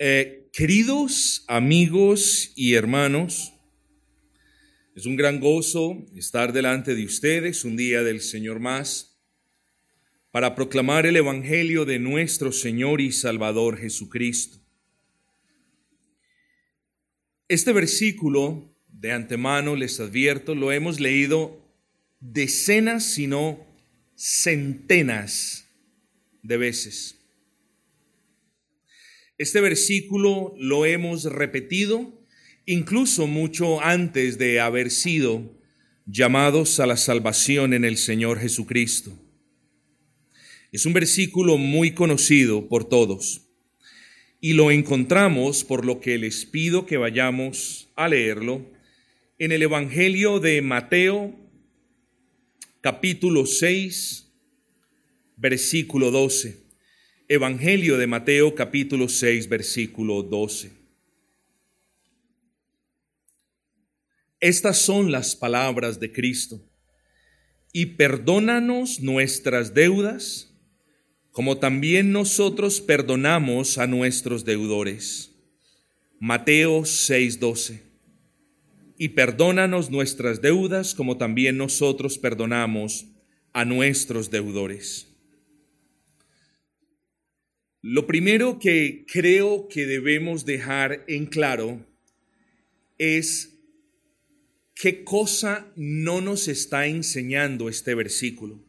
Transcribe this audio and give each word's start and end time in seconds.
Eh, 0.00 0.48
queridos 0.52 1.44
amigos 1.48 2.52
y 2.54 2.74
hermanos, 2.74 3.52
es 4.94 5.06
un 5.06 5.16
gran 5.16 5.40
gozo 5.40 6.06
estar 6.14 6.52
delante 6.52 6.94
de 6.94 7.04
ustedes 7.04 7.64
un 7.64 7.76
día 7.76 8.04
del 8.04 8.20
Señor 8.20 8.60
más 8.60 9.18
para 10.30 10.54
proclamar 10.54 11.04
el 11.04 11.16
Evangelio 11.16 11.84
de 11.84 11.98
nuestro 11.98 12.52
Señor 12.52 13.00
y 13.00 13.10
Salvador 13.10 13.76
Jesucristo. 13.76 14.60
Este 17.48 17.72
versículo, 17.72 18.72
de 18.86 19.10
antemano 19.10 19.74
les 19.74 19.98
advierto, 19.98 20.54
lo 20.54 20.70
hemos 20.70 21.00
leído 21.00 21.60
decenas, 22.20 23.02
si 23.02 23.26
no 23.26 23.66
centenas 24.14 25.66
de 26.44 26.56
veces. 26.56 27.17
Este 29.38 29.60
versículo 29.60 30.52
lo 30.58 30.84
hemos 30.84 31.22
repetido 31.22 32.12
incluso 32.66 33.28
mucho 33.28 33.80
antes 33.80 34.36
de 34.36 34.58
haber 34.58 34.90
sido 34.90 35.56
llamados 36.06 36.80
a 36.80 36.86
la 36.86 36.96
salvación 36.96 37.72
en 37.72 37.84
el 37.84 37.98
Señor 37.98 38.40
Jesucristo. 38.40 39.16
Es 40.72 40.86
un 40.86 40.92
versículo 40.92 41.56
muy 41.56 41.92
conocido 41.92 42.68
por 42.68 42.88
todos 42.88 43.42
y 44.40 44.54
lo 44.54 44.72
encontramos, 44.72 45.62
por 45.62 45.84
lo 45.84 46.00
que 46.00 46.18
les 46.18 46.44
pido 46.44 46.84
que 46.84 46.96
vayamos 46.96 47.90
a 47.94 48.08
leerlo, 48.08 48.66
en 49.38 49.52
el 49.52 49.62
Evangelio 49.62 50.40
de 50.40 50.62
Mateo, 50.62 51.32
capítulo 52.80 53.46
6, 53.46 54.32
versículo 55.36 56.10
12. 56.10 56.67
Evangelio 57.30 57.98
de 57.98 58.06
Mateo 58.06 58.54
capítulo 58.54 59.06
6 59.06 59.50
versículo 59.50 60.22
12. 60.22 60.72
Estas 64.40 64.78
son 64.78 65.12
las 65.12 65.36
palabras 65.36 66.00
de 66.00 66.10
Cristo. 66.10 66.58
Y 67.70 67.84
perdónanos 67.84 69.00
nuestras 69.00 69.74
deudas, 69.74 70.54
como 71.30 71.58
también 71.58 72.12
nosotros 72.12 72.80
perdonamos 72.80 73.76
a 73.76 73.86
nuestros 73.86 74.46
deudores. 74.46 75.30
Mateo 76.18 76.86
6:12. 76.86 77.82
Y 78.96 79.10
perdónanos 79.10 79.90
nuestras 79.90 80.40
deudas, 80.40 80.94
como 80.94 81.18
también 81.18 81.58
nosotros 81.58 82.16
perdonamos 82.16 83.04
a 83.52 83.66
nuestros 83.66 84.30
deudores. 84.30 85.07
Lo 87.80 88.06
primero 88.06 88.58
que 88.58 89.04
creo 89.06 89.68
que 89.68 89.86
debemos 89.86 90.44
dejar 90.44 91.04
en 91.06 91.26
claro 91.26 91.86
es 92.98 93.56
qué 94.74 95.04
cosa 95.04 95.72
no 95.76 96.20
nos 96.20 96.48
está 96.48 96.86
enseñando 96.86 97.68
este 97.68 97.94
versículo. 97.94 98.64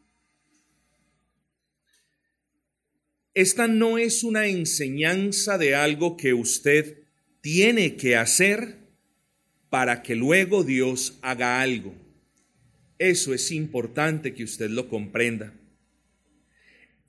Esta 3.33 3.67
no 3.67 3.97
es 3.97 4.23
una 4.23 4.47
enseñanza 4.47 5.57
de 5.57 5.73
algo 5.73 6.15
que 6.15 6.33
usted 6.33 7.03
tiene 7.41 7.95
que 7.95 8.15
hacer 8.15 8.77
para 9.69 10.03
que 10.03 10.15
luego 10.15 10.63
Dios 10.63 11.17
haga 11.21 11.61
algo. 11.61 11.95
Eso 12.99 13.33
es 13.33 13.51
importante 13.51 14.33
que 14.33 14.43
usted 14.43 14.69
lo 14.69 14.87
comprenda. 14.87 15.58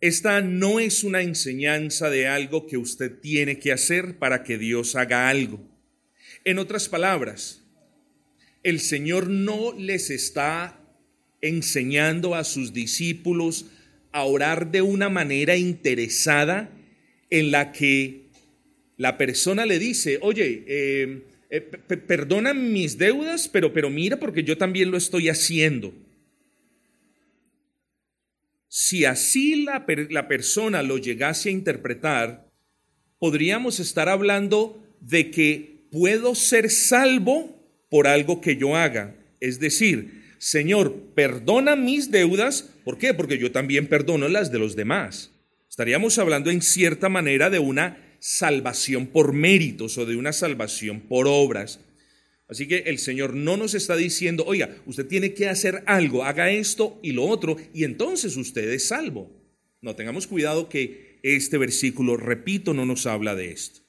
Esta 0.00 0.40
no 0.40 0.80
es 0.80 1.04
una 1.04 1.20
enseñanza 1.20 2.08
de 2.08 2.26
algo 2.26 2.66
que 2.66 2.78
usted 2.78 3.20
tiene 3.20 3.58
que 3.58 3.70
hacer 3.70 4.16
para 4.18 4.42
que 4.44 4.56
Dios 4.56 4.96
haga 4.96 5.28
algo. 5.28 5.60
En 6.44 6.58
otras 6.58 6.88
palabras, 6.88 7.62
el 8.62 8.80
Señor 8.80 9.28
no 9.28 9.74
les 9.76 10.08
está 10.08 10.80
enseñando 11.42 12.34
a 12.34 12.44
sus 12.44 12.72
discípulos 12.72 13.66
a 14.12 14.24
orar 14.24 14.70
de 14.70 14.80
una 14.80 15.10
manera 15.10 15.56
interesada 15.56 16.70
en 17.28 17.50
la 17.50 17.72
que 17.72 18.22
la 18.96 19.18
persona 19.18 19.66
le 19.66 19.78
dice, 19.78 20.18
oye, 20.22 20.64
eh, 20.66 21.22
eh, 21.50 21.60
perdona 21.60 22.54
mis 22.54 22.96
deudas, 22.96 23.48
pero, 23.48 23.72
pero 23.72 23.90
mira 23.90 24.18
porque 24.18 24.44
yo 24.44 24.56
también 24.56 24.90
lo 24.90 24.96
estoy 24.96 25.28
haciendo. 25.28 25.92
Si 28.72 29.04
así 29.04 29.64
la, 29.64 29.84
la 30.10 30.28
persona 30.28 30.84
lo 30.84 30.96
llegase 30.96 31.48
a 31.48 31.52
interpretar, 31.52 32.48
podríamos 33.18 33.80
estar 33.80 34.08
hablando 34.08 34.80
de 35.00 35.32
que 35.32 35.88
puedo 35.90 36.36
ser 36.36 36.70
salvo 36.70 37.66
por 37.90 38.06
algo 38.06 38.40
que 38.40 38.56
yo 38.56 38.76
haga. 38.76 39.16
Es 39.40 39.58
decir, 39.58 40.22
Señor, 40.38 40.94
perdona 41.16 41.74
mis 41.74 42.12
deudas. 42.12 42.70
¿Por 42.84 42.96
qué? 42.96 43.12
Porque 43.12 43.38
yo 43.38 43.50
también 43.50 43.88
perdono 43.88 44.28
las 44.28 44.52
de 44.52 44.60
los 44.60 44.76
demás. 44.76 45.32
Estaríamos 45.68 46.18
hablando 46.18 46.48
en 46.52 46.62
cierta 46.62 47.08
manera 47.08 47.50
de 47.50 47.58
una 47.58 47.98
salvación 48.20 49.08
por 49.08 49.32
méritos 49.32 49.98
o 49.98 50.06
de 50.06 50.14
una 50.14 50.32
salvación 50.32 51.00
por 51.00 51.26
obras. 51.26 51.80
Así 52.50 52.66
que 52.66 52.78
el 52.86 52.98
Señor 52.98 53.34
no 53.34 53.56
nos 53.56 53.74
está 53.74 53.94
diciendo, 53.94 54.44
oiga, 54.44 54.76
usted 54.84 55.06
tiene 55.06 55.34
que 55.34 55.48
hacer 55.48 55.84
algo, 55.86 56.24
haga 56.24 56.50
esto 56.50 56.98
y 57.00 57.12
lo 57.12 57.24
otro, 57.24 57.56
y 57.72 57.84
entonces 57.84 58.36
usted 58.36 58.68
es 58.70 58.88
salvo. 58.88 59.30
No, 59.80 59.94
tengamos 59.94 60.26
cuidado 60.26 60.68
que 60.68 61.20
este 61.22 61.58
versículo, 61.58 62.16
repito, 62.16 62.74
no 62.74 62.84
nos 62.84 63.06
habla 63.06 63.36
de 63.36 63.52
esto. 63.52 63.82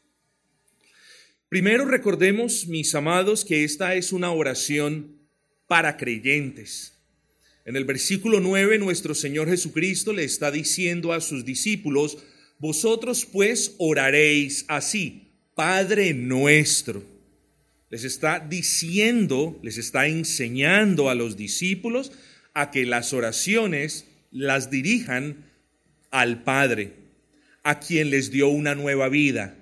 Primero 1.50 1.86
recordemos, 1.86 2.68
mis 2.68 2.94
amados, 2.94 3.46
que 3.46 3.64
esta 3.64 3.96
es 3.96 4.14
una 4.14 4.32
oración 4.32 5.18
para 5.68 5.98
creyentes. 5.98 7.00
En 7.66 7.76
el 7.76 7.86
versículo 7.86 8.40
9, 8.42 8.78
nuestro 8.78 9.16
Señor 9.16 9.50
Jesucristo 9.50 10.14
le 10.14 10.24
está 10.24 10.52
diciendo 10.52 11.14
a 11.14 11.22
sus 11.22 11.46
discípulos, 11.46 12.20
vosotros 12.60 13.26
pues 13.26 13.74
oraréis 13.80 14.66
así, 14.68 15.32
Padre 15.56 16.14
nuestro 16.14 17.11
les 17.92 18.06
está 18.06 18.40
diciendo, 18.40 19.60
les 19.62 19.78
está 19.78 20.08
enseñando 20.08 21.10
a 21.10 21.16
los 21.16 21.36
discípulos 21.36 22.14
a 22.54 22.72
que 22.72 22.86
las 22.86 23.12
oraciones 23.12 24.06
las 24.32 24.72
dirijan 24.72 25.46
al 26.10 26.44
Padre, 26.44 26.94
a 27.64 27.82
quien 27.82 28.10
les 28.10 28.32
dio 28.32 28.48
una 28.48 28.76
nueva 28.76 29.10
vida, 29.10 29.58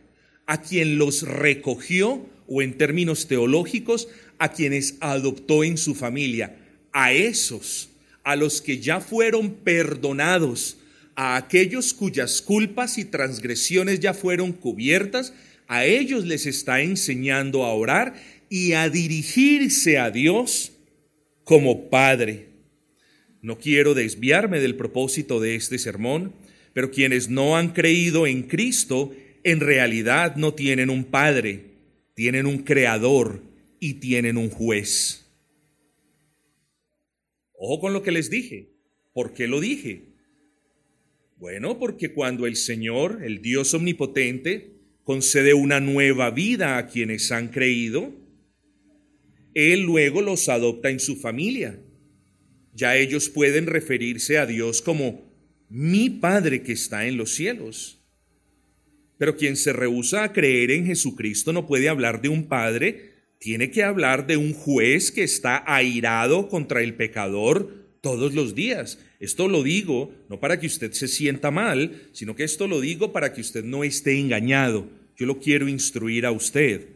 a 0.45 0.61
quien 0.61 0.99
los 0.99 1.23
recogió 1.23 2.29
o 2.47 2.61
en 2.61 2.77
términos 2.77 3.27
teológicos, 3.27 4.07
a 4.37 4.51
quienes 4.51 4.95
adoptó 4.99 5.63
en 5.63 5.77
su 5.77 5.95
familia, 5.95 6.55
a 6.91 7.11
esos, 7.11 7.89
a 8.23 8.35
los 8.35 8.61
que 8.61 8.79
ya 8.79 9.01
fueron 9.01 9.55
perdonados, 9.55 10.77
a 11.15 11.35
aquellos 11.35 11.95
cuyas 11.95 12.43
culpas 12.43 12.99
y 12.99 13.05
transgresiones 13.05 13.99
ya 13.99 14.13
fueron 14.13 14.53
cubiertas, 14.53 15.33
a 15.69 15.85
ellos 15.85 16.25
les 16.25 16.47
está 16.47 16.81
enseñando 16.81 17.63
a 17.63 17.73
orar 17.73 18.15
y 18.49 18.73
a 18.73 18.89
dirigirse 18.89 19.99
a 19.99 20.09
Dios 20.09 20.73
como 21.43 21.91
Padre. 21.91 22.47
No 23.43 23.59
quiero 23.59 23.93
desviarme 23.93 24.59
del 24.59 24.75
propósito 24.75 25.39
de 25.39 25.53
este 25.53 25.77
sermón, 25.77 26.33
pero 26.73 26.89
quienes 26.89 27.29
no 27.29 27.55
han 27.55 27.69
creído 27.73 28.25
en 28.25 28.43
Cristo 28.43 29.15
en 29.43 29.59
realidad 29.59 30.35
no 30.37 30.55
tienen 30.55 30.89
un 30.89 31.03
Padre, 31.05 31.65
tienen 32.15 32.47
un 32.47 32.63
Creador 32.63 33.43
y 33.79 33.95
tienen 33.95 34.37
un 34.37 34.49
juez. 34.49 35.27
Ojo 37.53 37.79
con 37.79 37.93
lo 37.93 38.01
que 38.01 38.11
les 38.11 38.31
dije. 38.31 38.71
¿Por 39.13 39.35
qué 39.35 39.47
lo 39.47 39.59
dije? 39.59 40.01
Bueno, 41.37 41.77
porque 41.77 42.11
cuando 42.11 42.47
el 42.47 42.55
Señor, 42.55 43.21
el 43.23 43.43
Dios 43.43 43.75
omnipotente, 43.75 44.78
concede 45.09 45.55
una 45.55 45.79
nueva 45.79 46.29
vida 46.29 46.77
a 46.77 46.85
quienes 46.85 47.31
han 47.31 47.47
creído, 47.47 48.13
Él 49.55 49.81
luego 49.81 50.21
los 50.21 50.49
adopta 50.49 50.91
en 50.91 50.99
su 50.99 51.15
familia. 51.15 51.79
Ya 52.75 52.95
ellos 52.95 53.27
pueden 53.27 53.65
referirse 53.65 54.37
a 54.37 54.45
Dios 54.45 54.83
como 54.83 55.33
mi 55.67 56.11
Padre 56.11 56.61
que 56.61 56.73
está 56.73 57.07
en 57.07 57.17
los 57.17 57.33
cielos. 57.33 58.05
Pero 59.17 59.35
quien 59.35 59.55
se 59.55 59.73
rehúsa 59.73 60.23
a 60.23 60.31
creer 60.31 60.69
en 60.69 60.85
Jesucristo 60.85 61.53
no 61.53 61.65
puede 61.65 61.89
hablar 61.89 62.21
de 62.21 62.29
un 62.29 62.47
Padre, 62.47 63.13
tiene 63.39 63.71
que 63.71 63.81
hablar 63.81 64.27
de 64.27 64.37
un 64.37 64.53
juez 64.53 65.11
que 65.11 65.23
está 65.23 65.63
airado 65.65 66.49
contra 66.49 66.83
el 66.83 66.93
pecador 66.93 67.97
todos 68.01 68.35
los 68.35 68.53
días. 68.53 68.99
Esto 69.19 69.47
lo 69.47 69.63
digo 69.63 70.13
no 70.29 70.39
para 70.39 70.59
que 70.59 70.67
usted 70.67 70.91
se 70.91 71.07
sienta 71.07 71.49
mal, 71.49 72.09
sino 72.11 72.35
que 72.35 72.43
esto 72.43 72.67
lo 72.67 72.79
digo 72.79 73.11
para 73.11 73.33
que 73.33 73.41
usted 73.41 73.63
no 73.63 73.83
esté 73.83 74.19
engañado. 74.19 74.98
Yo 75.19 75.27
lo 75.27 75.39
quiero 75.39 75.67
instruir 75.67 76.25
a 76.25 76.31
usted 76.31 76.87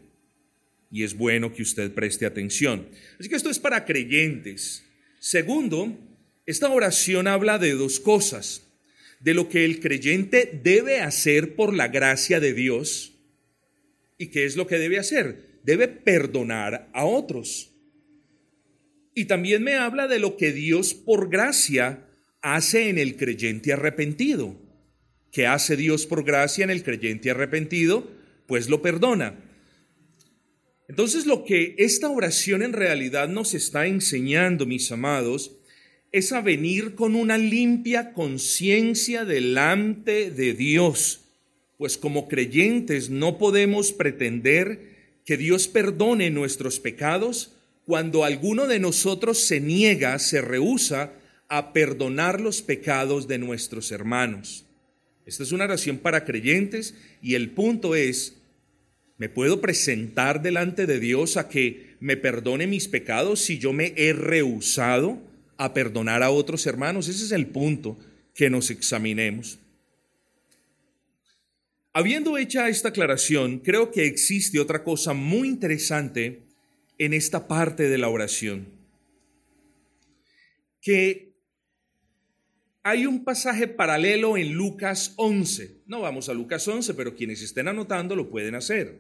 y 0.90 1.04
es 1.04 1.16
bueno 1.16 1.54
que 1.54 1.62
usted 1.62 1.94
preste 1.94 2.26
atención. 2.26 2.88
Así 3.20 3.30
que 3.30 3.36
esto 3.36 3.52
es 3.52 3.60
para 3.60 3.86
creyentes. 3.86 4.84
Segundo, 5.20 5.96
esta 6.48 6.70
oración 6.70 7.28
habla 7.28 7.60
de 7.60 7.74
dos 7.74 8.00
cosas. 8.00 8.66
De 9.20 9.34
lo 9.34 9.50
que 9.50 9.64
el 9.66 9.80
creyente 9.80 10.60
debe 10.64 11.02
hacer 11.02 11.56
por 11.56 11.74
la 11.74 11.88
gracia 11.90 12.40
de 12.40 12.54
Dios 12.54 13.14
¿Y 14.24 14.28
qué 14.28 14.46
es 14.46 14.56
lo 14.56 14.68
que 14.68 14.78
debe 14.78 15.00
hacer? 15.00 15.60
Debe 15.64 15.90
perdonar 15.90 16.90
a 16.94 17.04
otros. 17.04 17.72
Y 19.14 19.26
también 19.26 19.64
me 19.64 19.76
habla 19.76 20.08
de 20.08 20.20
lo 20.20 20.38
que 20.38 20.54
Dios 20.54 20.94
por 20.94 21.30
gracia 21.30 22.08
hace 22.42 22.88
en 22.88 22.98
el 22.98 23.18
creyente 23.18 23.74
arrepentido. 23.74 24.58
¿Qué 25.34 25.48
hace 25.48 25.76
Dios 25.76 26.06
por 26.06 26.24
gracia 26.24 26.64
en 26.64 26.70
el 26.70 26.84
creyente 26.84 27.32
arrepentido? 27.32 28.08
Pues 28.46 28.70
lo 28.70 28.84
perdona. 28.84 29.34
Entonces 30.88 31.26
lo 31.26 31.44
que 31.44 31.74
esta 31.80 32.08
oración 32.08 32.62
en 32.62 32.72
realidad 32.72 33.28
nos 33.28 33.56
está 33.56 33.88
enseñando, 33.88 34.68
mis 34.68 34.92
amados, 34.92 35.58
es 36.12 36.32
a 36.34 36.42
venir 36.42 36.94
con 36.94 37.16
una 37.16 37.40
limpia 37.40 38.14
conciencia 38.14 39.26
delante 39.26 40.30
de 40.30 40.54
Dios, 40.54 41.22
pues 41.80 41.98
como 41.98 42.28
creyentes 42.28 43.10
no 43.10 43.40
podemos 43.40 43.92
pretender 43.92 45.18
que 45.26 45.36
Dios 45.36 45.68
perdone 45.68 46.30
nuestros 46.30 46.80
pecados 46.80 47.56
cuando 47.88 48.24
alguno 48.24 48.68
de 48.68 48.78
nosotros 48.78 49.40
se 49.40 49.60
niega, 49.60 50.20
se 50.20 50.42
rehúsa 50.42 51.14
a 51.48 51.74
perdonar 51.74 52.40
los 52.40 52.62
pecados 52.62 53.28
de 53.28 53.40
nuestros 53.40 53.92
hermanos. 53.92 54.68
Esta 55.26 55.44
es 55.44 55.52
una 55.52 55.66
oración 55.66 55.98
para 55.98 56.26
creyentes 56.26 56.96
y 57.22 57.36
el 57.36 57.52
punto 57.52 57.96
es, 57.96 58.36
¿me 59.18 59.30
puedo 59.30 59.62
presentar 59.62 60.42
delante 60.42 60.86
de 60.86 61.00
Dios 61.00 61.38
a 61.38 61.50
que 61.50 61.96
me 62.00 62.18
perdone 62.18 62.68
mis 62.68 62.88
pecados 62.88 63.40
si 63.40 63.60
yo 63.60 63.74
me 63.74 63.94
he 63.96 64.14
rehusado? 64.14 65.22
a 65.58 65.74
perdonar 65.74 66.24
a 66.24 66.30
otros 66.30 66.66
hermanos. 66.66 67.08
Ese 67.08 67.26
es 67.26 67.32
el 67.32 67.48
punto 67.48 67.98
que 68.34 68.50
nos 68.50 68.70
examinemos. 68.70 69.60
Habiendo 71.94 72.38
hecha 72.38 72.70
esta 72.70 72.90
aclaración, 72.90 73.60
creo 73.60 73.92
que 73.92 74.06
existe 74.06 74.60
otra 74.60 74.84
cosa 74.84 75.14
muy 75.14 75.48
interesante 75.48 76.42
en 76.98 77.14
esta 77.14 77.48
parte 77.48 77.88
de 77.88 77.98
la 77.98 78.10
oración. 78.10 78.68
Que 80.82 81.33
hay 82.84 83.06
un 83.06 83.24
pasaje 83.24 83.70
paralelo 83.70 84.36
en 84.36 84.54
Lucas 84.54 85.14
11. 85.16 85.84
No 85.88 86.02
vamos 86.02 86.28
a 86.28 86.34
Lucas 86.34 86.68
11, 86.68 86.94
pero 86.96 87.16
quienes 87.16 87.42
estén 87.42 87.70
anotando 87.70 88.16
lo 88.16 88.30
pueden 88.30 88.56
hacer. 88.56 89.00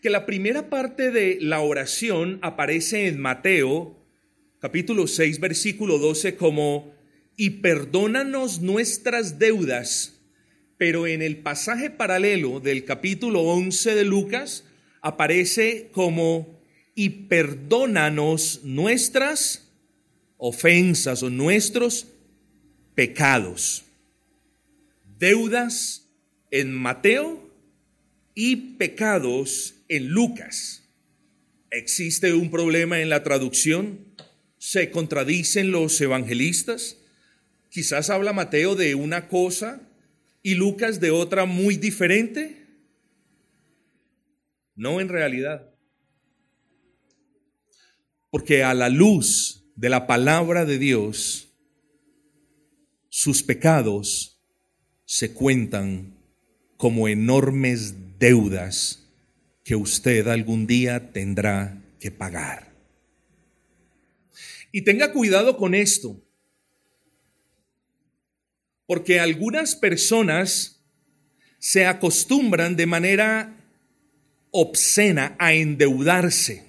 Que 0.00 0.10
la 0.10 0.26
primera 0.26 0.68
parte 0.68 1.12
de 1.12 1.38
la 1.40 1.60
oración 1.60 2.40
aparece 2.42 3.06
en 3.06 3.20
Mateo 3.20 3.96
capítulo 4.58 5.06
6, 5.06 5.38
versículo 5.38 5.98
12, 5.98 6.34
como, 6.34 6.92
y 7.36 7.50
perdónanos 7.50 8.60
nuestras 8.60 9.38
deudas. 9.38 10.20
Pero 10.76 11.06
en 11.06 11.22
el 11.22 11.36
pasaje 11.36 11.88
paralelo 11.88 12.58
del 12.58 12.84
capítulo 12.84 13.42
11 13.42 13.94
de 13.94 14.04
Lucas 14.04 14.64
aparece 15.02 15.88
como, 15.92 16.60
y 16.96 17.10
perdónanos 17.10 18.62
nuestras 18.64 19.68
ofensas 20.36 21.22
o 21.22 21.30
nuestros 21.30 22.11
pecados. 22.94 23.84
Deudas 25.18 26.08
en 26.50 26.72
Mateo 26.72 27.50
y 28.34 28.56
pecados 28.76 29.74
en 29.88 30.08
Lucas. 30.08 30.82
¿Existe 31.70 32.34
un 32.34 32.50
problema 32.50 33.00
en 33.00 33.08
la 33.08 33.22
traducción? 33.22 33.98
¿Se 34.58 34.90
contradicen 34.90 35.70
los 35.70 36.00
evangelistas? 36.00 36.98
Quizás 37.70 38.10
habla 38.10 38.32
Mateo 38.32 38.74
de 38.74 38.94
una 38.94 39.28
cosa 39.28 39.80
y 40.42 40.54
Lucas 40.54 41.00
de 41.00 41.10
otra 41.10 41.46
muy 41.46 41.76
diferente. 41.76 42.66
No 44.74 45.00
en 45.00 45.08
realidad. 45.08 45.70
Porque 48.30 48.64
a 48.64 48.74
la 48.74 48.88
luz 48.88 49.64
de 49.76 49.88
la 49.88 50.06
palabra 50.06 50.64
de 50.64 50.78
Dios, 50.78 51.51
sus 53.14 53.42
pecados 53.42 54.40
se 55.04 55.34
cuentan 55.34 56.16
como 56.78 57.08
enormes 57.08 58.18
deudas 58.18 59.06
que 59.64 59.76
usted 59.76 60.28
algún 60.28 60.66
día 60.66 61.12
tendrá 61.12 61.84
que 62.00 62.10
pagar. 62.10 62.72
Y 64.72 64.80
tenga 64.80 65.12
cuidado 65.12 65.58
con 65.58 65.74
esto, 65.74 66.18
porque 68.86 69.20
algunas 69.20 69.76
personas 69.76 70.82
se 71.58 71.84
acostumbran 71.84 72.76
de 72.76 72.86
manera 72.86 73.54
obscena 74.52 75.36
a 75.38 75.52
endeudarse. 75.52 76.64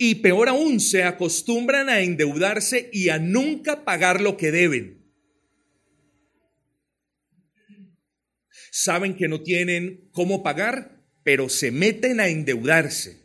Y 0.00 0.16
peor 0.16 0.48
aún, 0.48 0.80
se 0.80 1.04
acostumbran 1.04 1.90
a 1.90 2.00
endeudarse 2.00 2.88
y 2.90 3.10
a 3.10 3.18
nunca 3.18 3.84
pagar 3.84 4.20
lo 4.20 4.38
que 4.38 4.50
deben. 4.50 5.04
Saben 8.72 9.14
que 9.14 9.28
no 9.28 9.42
tienen 9.42 10.08
cómo 10.12 10.42
pagar, 10.42 11.02
pero 11.22 11.48
se 11.50 11.70
meten 11.70 12.18
a 12.18 12.28
endeudarse 12.28 13.20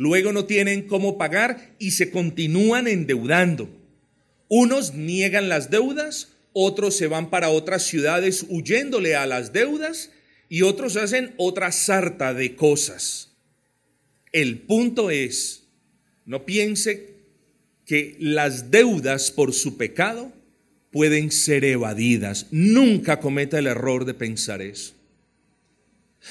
luego 0.00 0.32
no 0.32 0.46
tienen 0.46 0.88
cómo 0.88 1.18
pagar 1.18 1.74
y 1.78 1.90
se 1.90 2.10
continúan 2.10 2.88
endeudando. 2.88 3.68
Unos 4.48 4.94
niegan 4.94 5.50
las 5.50 5.70
deudas, 5.70 6.38
otros 6.54 6.96
se 6.96 7.06
van 7.06 7.28
para 7.28 7.50
otras 7.50 7.82
ciudades 7.82 8.46
huyéndole 8.48 9.14
a 9.14 9.26
las 9.26 9.52
deudas 9.52 10.10
y 10.48 10.62
otros 10.62 10.96
hacen 10.96 11.34
otra 11.36 11.70
sarta 11.70 12.32
de 12.32 12.56
cosas. 12.56 13.36
El 14.32 14.62
punto 14.62 15.10
es, 15.10 15.59
no 16.24 16.44
piense 16.44 17.14
que 17.86 18.16
las 18.18 18.70
deudas 18.70 19.30
por 19.30 19.52
su 19.52 19.76
pecado 19.76 20.32
pueden 20.90 21.30
ser 21.30 21.64
evadidas. 21.64 22.46
Nunca 22.50 23.20
cometa 23.20 23.58
el 23.58 23.66
error 23.66 24.04
de 24.04 24.14
pensar 24.14 24.62
eso. 24.62 24.94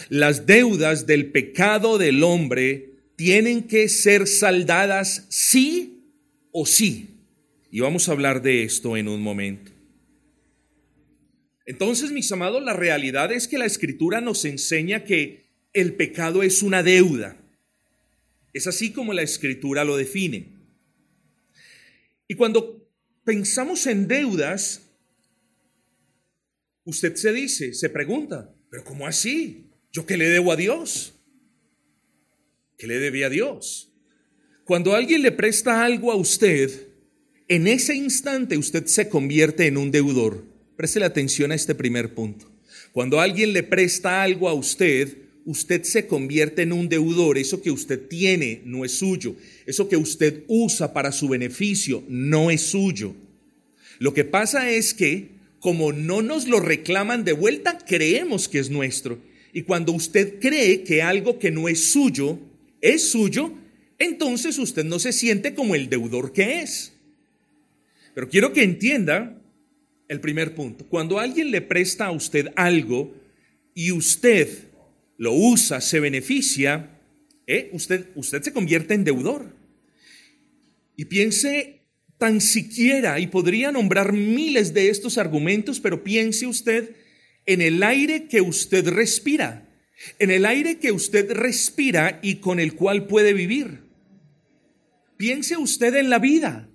Las 0.10 0.46
deudas 0.46 1.06
del 1.08 1.32
pecado 1.32 1.98
del 1.98 2.24
hombre 2.24 2.92
tienen 3.16 3.64
que 3.64 3.90
ser 3.90 4.28
saldadas 4.28 5.26
sí 5.30 6.04
o 6.52 6.66
sí. 6.66 7.10
Y 7.72 7.82
vamos 7.82 8.08
a 8.08 8.14
hablar 8.14 8.42
de 8.42 8.64
esto 8.64 8.98
en 8.98 9.08
un 9.08 9.22
momento. 9.22 9.72
Entonces, 11.66 12.12
mis 12.12 12.32
amados, 12.32 12.64
la 12.64 12.74
realidad 12.74 13.32
es 13.32 13.48
que 13.48 13.58
la 13.58 13.66
escritura 13.66 14.22
nos 14.22 14.46
enseña 14.46 15.04
que 15.04 15.50
el 15.74 15.94
pecado 15.94 16.42
es 16.42 16.64
una 16.64 16.82
deuda. 16.82 17.38
Es 18.54 18.68
así 18.68 18.92
como 18.92 19.14
la 19.14 19.22
escritura 19.22 19.84
lo 19.84 19.98
define. 19.98 20.54
Y 22.28 22.36
cuando 22.36 22.88
pensamos 23.24 23.86
en 23.88 24.08
deudas, 24.08 24.82
usted 26.84 27.16
se 27.16 27.32
dice, 27.32 27.74
se 27.74 27.90
pregunta, 27.90 28.54
pero 28.70 28.84
¿cómo 28.84 29.08
así? 29.08 29.66
¿Yo 29.92 30.06
qué 30.06 30.18
le 30.18 30.30
debo 30.30 30.52
a 30.52 30.56
Dios? 30.56 31.16
que 32.80 32.88
le 32.88 32.98
debe 32.98 33.26
a 33.26 33.30
Dios. 33.30 33.92
Cuando 34.64 34.96
alguien 34.96 35.22
le 35.22 35.32
presta 35.32 35.84
algo 35.84 36.12
a 36.12 36.16
usted, 36.16 36.88
en 37.48 37.68
ese 37.68 37.94
instante 37.94 38.58
usted 38.58 38.86
se 38.86 39.10
convierte 39.10 39.68
en 39.68 39.78
un 39.78 39.92
deudor. 39.92 40.46
Preste 40.78 41.04
atención 41.04 41.52
a 41.52 41.56
este 41.56 41.76
primer 41.76 42.16
punto. 42.16 42.50
Cuando 42.94 43.20
alguien 43.20 43.52
le 43.52 43.64
presta 43.64 44.24
algo 44.24 44.48
a 44.48 44.54
usted, 44.54 45.18
usted 45.46 45.84
se 45.84 46.08
convierte 46.08 46.62
en 46.62 46.74
un 46.74 46.90
deudor. 46.90 47.38
Eso 47.38 47.62
que 47.62 47.72
usted 47.72 48.08
tiene 48.08 48.62
no 48.66 48.86
es 48.86 48.94
suyo. 48.94 49.36
Eso 49.66 49.90
que 49.90 49.98
usted 49.98 50.44
usa 50.48 50.94
para 50.94 51.12
su 51.12 51.28
beneficio 51.28 52.04
no 52.08 52.52
es 52.52 52.62
suyo. 52.62 53.16
Lo 54.00 54.14
que 54.14 54.24
pasa 54.24 54.70
es 54.72 54.94
que, 54.94 55.30
como 55.60 55.92
no 55.92 56.22
nos 56.22 56.48
lo 56.48 56.60
reclaman 56.60 57.24
de 57.24 57.34
vuelta, 57.34 57.78
creemos 57.78 58.48
que 58.48 58.60
es 58.60 58.70
nuestro. 58.70 59.20
Y 59.52 59.64
cuando 59.64 59.92
usted 59.92 60.40
cree 60.40 60.84
que 60.84 61.02
algo 61.02 61.40
que 61.40 61.52
no 61.52 61.68
es 61.68 61.92
suyo 61.92 62.40
es 62.82 63.10
suyo, 63.10 63.54
entonces 63.98 64.58
usted 64.58 64.86
no 64.86 65.00
se 65.00 65.12
siente 65.12 65.54
como 65.54 65.76
el 65.76 65.90
deudor 65.90 66.32
que 66.32 66.62
es. 66.62 66.94
Pero 68.14 68.30
quiero 68.30 68.54
que 68.54 68.64
entienda 68.64 69.42
el 70.08 70.20
primer 70.22 70.56
punto. 70.56 70.86
Cuando 70.86 71.20
alguien 71.20 71.52
le 71.52 71.62
presta 71.62 72.06
a 72.06 72.12
usted 72.12 72.48
algo 72.56 73.14
y 73.74 73.92
usted 73.92 74.69
lo 75.20 75.34
usa, 75.34 75.80
se 75.82 76.00
beneficia, 76.00 77.00
¿eh? 77.46 77.70
usted, 77.74 78.08
usted 78.16 78.42
se 78.42 78.52
convierte 78.52 78.96
en 78.96 79.04
deudor. 79.04 79.56
Y 80.96 81.06
piense 81.06 81.84
tan 82.18 82.42
siquiera, 82.42 83.20
y 83.20 83.28
podría 83.28 83.72
nombrar 83.72 84.14
miles 84.14 84.74
de 84.74 84.90
estos 84.90 85.20
argumentos, 85.20 85.80
pero 85.80 86.04
piense 86.04 86.48
usted 86.48 86.96
en 87.46 87.62
el 87.62 87.84
aire 87.84 88.28
que 88.28 88.42
usted 88.42 88.88
respira 88.88 89.70
en 90.18 90.32
el 90.32 90.46
aire 90.46 90.80
que 90.80 90.92
usted 90.92 91.32
respira 91.32 92.20
y 92.22 92.36
con 92.36 92.60
el 92.60 92.76
cual 92.76 93.08
puede 93.08 93.34
vivir. 93.34 93.84
Piense 95.18 95.58
usted 95.58 95.96
en 95.96 96.10
la 96.10 96.20
vida. 96.20 96.70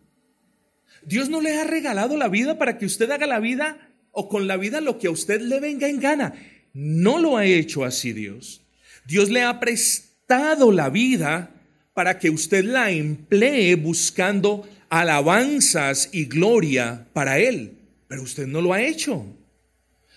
Dios 1.07 1.29
no 1.31 1.41
le 1.41 1.57
ha 1.59 1.65
regalado 1.65 2.17
la 2.17 2.29
vida 2.29 2.59
para 2.59 2.79
que 2.79 2.87
usted 2.87 3.11
haga 3.11 3.27
la 3.27 3.41
vida 3.41 3.91
o 4.11 4.29
con 4.29 4.47
la 4.47 4.57
vida 4.57 4.81
lo 4.81 4.99
que 4.99 5.07
a 5.07 5.11
usted 5.11 5.41
le 5.41 5.61
venga 5.61 5.89
en 5.89 6.01
gana. 6.01 6.35
No 6.75 7.21
lo 7.21 7.37
ha 7.37 7.47
hecho 7.47 7.85
así 7.85 8.13
Dios. 8.13 8.61
Dios 9.07 9.31
le 9.31 9.43
ha 9.43 9.61
prestado 9.61 10.73
la 10.73 10.91
vida 10.91 11.51
para 11.95 12.19
que 12.19 12.31
usted 12.31 12.65
la 12.65 12.91
emplee 12.91 13.77
buscando 13.77 14.69
alabanzas 14.89 16.09
y 16.13 16.25
gloria 16.25 17.07
para 17.13 17.39
Él. 17.39 17.79
Pero 18.09 18.23
usted 18.23 18.47
no 18.49 18.61
lo 18.61 18.73
ha 18.73 18.83
hecho. 18.83 19.25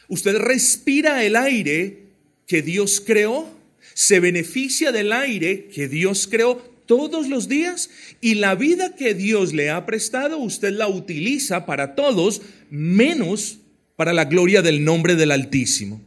Usted 0.09 0.37
respira 0.37 1.23
el 1.23 1.35
aire 1.35 2.07
que 2.47 2.61
Dios 2.61 3.03
creó, 3.05 3.47
se 3.93 4.19
beneficia 4.19 4.91
del 4.91 5.11
aire 5.11 5.67
que 5.67 5.87
Dios 5.87 6.27
creó 6.27 6.55
todos 6.85 7.27
los 7.27 7.47
días 7.47 7.89
y 8.21 8.35
la 8.35 8.55
vida 8.55 8.95
que 8.95 9.13
Dios 9.13 9.53
le 9.53 9.69
ha 9.69 9.85
prestado 9.85 10.37
usted 10.37 10.71
la 10.71 10.87
utiliza 10.87 11.65
para 11.65 11.93
todos 11.93 12.41
menos 12.69 13.59
para 13.95 14.13
la 14.13 14.25
gloria 14.25 14.61
del 14.61 14.83
nombre 14.83 15.15
del 15.15 15.31
Altísimo. 15.31 16.06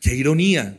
Qué 0.00 0.14
ironía. 0.14 0.78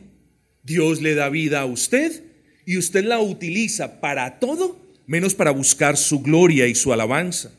Dios 0.62 1.00
le 1.00 1.14
da 1.14 1.28
vida 1.28 1.60
a 1.60 1.66
usted 1.66 2.24
y 2.66 2.76
usted 2.76 3.04
la 3.04 3.20
utiliza 3.20 4.00
para 4.00 4.38
todo 4.38 4.88
menos 5.08 5.34
para 5.34 5.50
buscar 5.50 5.96
su 5.96 6.20
gloria 6.20 6.66
y 6.66 6.74
su 6.74 6.92
alabanza. 6.92 7.50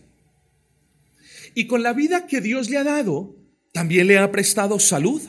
Y 1.56 1.66
con 1.66 1.82
la 1.82 1.94
vida 1.94 2.28
que 2.28 2.42
Dios 2.42 2.70
le 2.70 2.78
ha 2.78 2.84
dado, 2.84 3.36
también 3.74 4.06
le 4.06 4.20
ha 4.20 4.32
prestado 4.32 4.80
salud. 4.80 5.22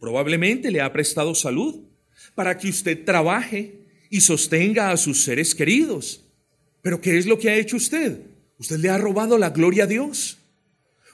Probablemente 0.00 0.70
le 0.70 0.80
ha 0.80 0.90
prestado 0.90 1.34
salud 1.34 1.84
para 2.34 2.56
que 2.56 2.70
usted 2.70 3.04
trabaje 3.04 3.74
y 4.08 4.22
sostenga 4.22 4.90
a 4.90 4.96
sus 4.96 5.22
seres 5.22 5.54
queridos. 5.54 6.24
Pero 6.80 7.02
¿qué 7.02 7.18
es 7.18 7.26
lo 7.26 7.38
que 7.38 7.50
ha 7.50 7.56
hecho 7.56 7.76
usted? 7.76 8.22
Usted 8.58 8.78
le 8.78 8.88
ha 8.88 8.96
robado 8.96 9.36
la 9.36 9.50
gloria 9.50 9.84
a 9.84 9.86
Dios. 9.86 10.38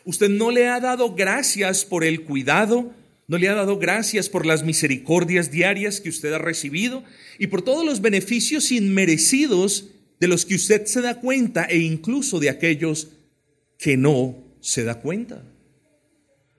Usted 0.04 0.30
no 0.30 0.52
le 0.52 0.68
ha 0.68 0.78
dado 0.78 1.16
gracias 1.16 1.84
por 1.84 2.04
el 2.04 2.22
cuidado, 2.22 2.94
no 3.28 3.38
le 3.38 3.48
ha 3.48 3.54
dado 3.54 3.78
gracias 3.78 4.28
por 4.28 4.46
las 4.46 4.62
misericordias 4.62 5.50
diarias 5.50 6.00
que 6.00 6.08
usted 6.08 6.32
ha 6.32 6.38
recibido 6.38 7.02
y 7.38 7.48
por 7.48 7.62
todos 7.62 7.84
los 7.84 8.00
beneficios 8.00 8.70
inmerecidos 8.70 9.90
de 10.20 10.28
los 10.28 10.46
que 10.46 10.54
usted 10.54 10.86
se 10.86 11.02
da 11.02 11.20
cuenta 11.20 11.64
e 11.64 11.78
incluso 11.78 12.38
de 12.38 12.50
aquellos 12.50 13.08
que 13.78 13.96
no 13.96 14.44
se 14.60 14.84
da 14.84 15.00
cuenta. 15.00 15.44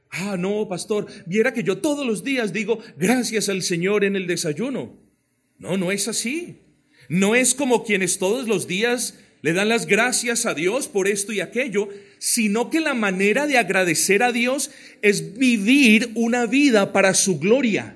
Ah, 0.10 0.36
no, 0.38 0.68
pastor, 0.68 1.08
viera 1.26 1.54
que 1.54 1.64
yo 1.64 1.78
todos 1.78 2.06
los 2.06 2.24
días 2.24 2.54
digo 2.54 2.80
gracias 2.98 3.50
al 3.50 3.62
Señor 3.62 4.04
en 4.04 4.16
el 4.16 4.28
desayuno. 4.28 4.96
No, 5.58 5.78
no 5.78 5.92
es 5.92 6.08
así. 6.08 6.60
No 7.10 7.36
es 7.36 7.56
como 7.56 7.84
quienes 7.84 8.18
todos 8.18 8.48
los 8.48 8.68
días 8.68 9.18
le 9.42 9.54
dan 9.54 9.70
las 9.70 9.86
gracias 9.86 10.46
a 10.46 10.54
Dios 10.54 10.88
por 10.88 11.08
esto 11.08 11.32
y 11.32 11.42
aquello, 11.42 11.90
sino 12.20 12.70
que 12.70 12.80
la 12.80 12.94
manera 12.94 13.48
de 13.48 13.58
agradecer 13.58 14.24
a 14.24 14.32
Dios 14.32 14.72
es 15.02 15.38
vivir 15.38 16.12
una 16.16 16.46
vida 16.46 16.92
para 16.92 17.14
su 17.14 17.40
gloria. 17.40 17.96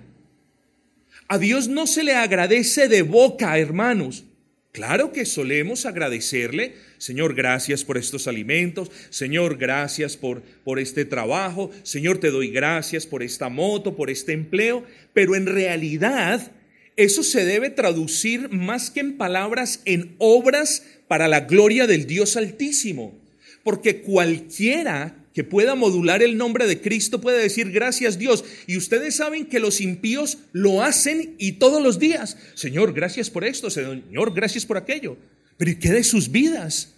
A 1.27 1.37
Dios 1.37 1.67
no 1.67 1.87
se 1.87 2.03
le 2.03 2.13
agradece 2.13 2.87
de 2.87 3.01
boca, 3.01 3.57
hermanos. 3.57 4.25
Claro 4.71 5.11
que 5.11 5.25
solemos 5.25 5.85
agradecerle, 5.85 6.75
Señor, 6.97 7.35
gracias 7.35 7.83
por 7.83 7.97
estos 7.97 8.27
alimentos, 8.27 8.89
Señor, 9.09 9.57
gracias 9.57 10.15
por, 10.15 10.41
por 10.63 10.79
este 10.79 11.03
trabajo, 11.03 11.71
Señor, 11.83 12.19
te 12.19 12.31
doy 12.31 12.51
gracias 12.51 13.05
por 13.05 13.21
esta 13.21 13.49
moto, 13.49 13.97
por 13.97 14.09
este 14.09 14.31
empleo, 14.31 14.85
pero 15.13 15.35
en 15.35 15.45
realidad 15.45 16.53
eso 16.95 17.23
se 17.23 17.43
debe 17.43 17.69
traducir 17.69 18.49
más 18.49 18.91
que 18.91 19.01
en 19.01 19.17
palabras, 19.17 19.81
en 19.83 20.15
obras 20.19 20.83
para 21.11 21.27
la 21.27 21.41
gloria 21.41 21.87
del 21.87 22.07
Dios 22.07 22.37
Altísimo. 22.37 23.19
Porque 23.65 23.99
cualquiera 23.99 25.25
que 25.33 25.43
pueda 25.43 25.75
modular 25.75 26.23
el 26.23 26.37
nombre 26.37 26.67
de 26.67 26.79
Cristo 26.79 27.19
puede 27.19 27.41
decir 27.43 27.69
gracias 27.69 28.17
Dios. 28.17 28.45
Y 28.65 28.77
ustedes 28.77 29.17
saben 29.17 29.45
que 29.45 29.59
los 29.59 29.81
impíos 29.81 30.37
lo 30.53 30.81
hacen 30.81 31.35
y 31.37 31.59
todos 31.59 31.83
los 31.83 31.99
días. 31.99 32.37
Señor, 32.53 32.93
gracias 32.93 33.29
por 33.29 33.43
esto. 33.43 33.69
Señor, 33.69 34.33
gracias 34.33 34.65
por 34.65 34.77
aquello. 34.77 35.17
Pero 35.57 35.71
¿y 35.71 35.75
qué 35.75 35.91
de 35.91 36.05
sus 36.05 36.31
vidas? 36.31 36.93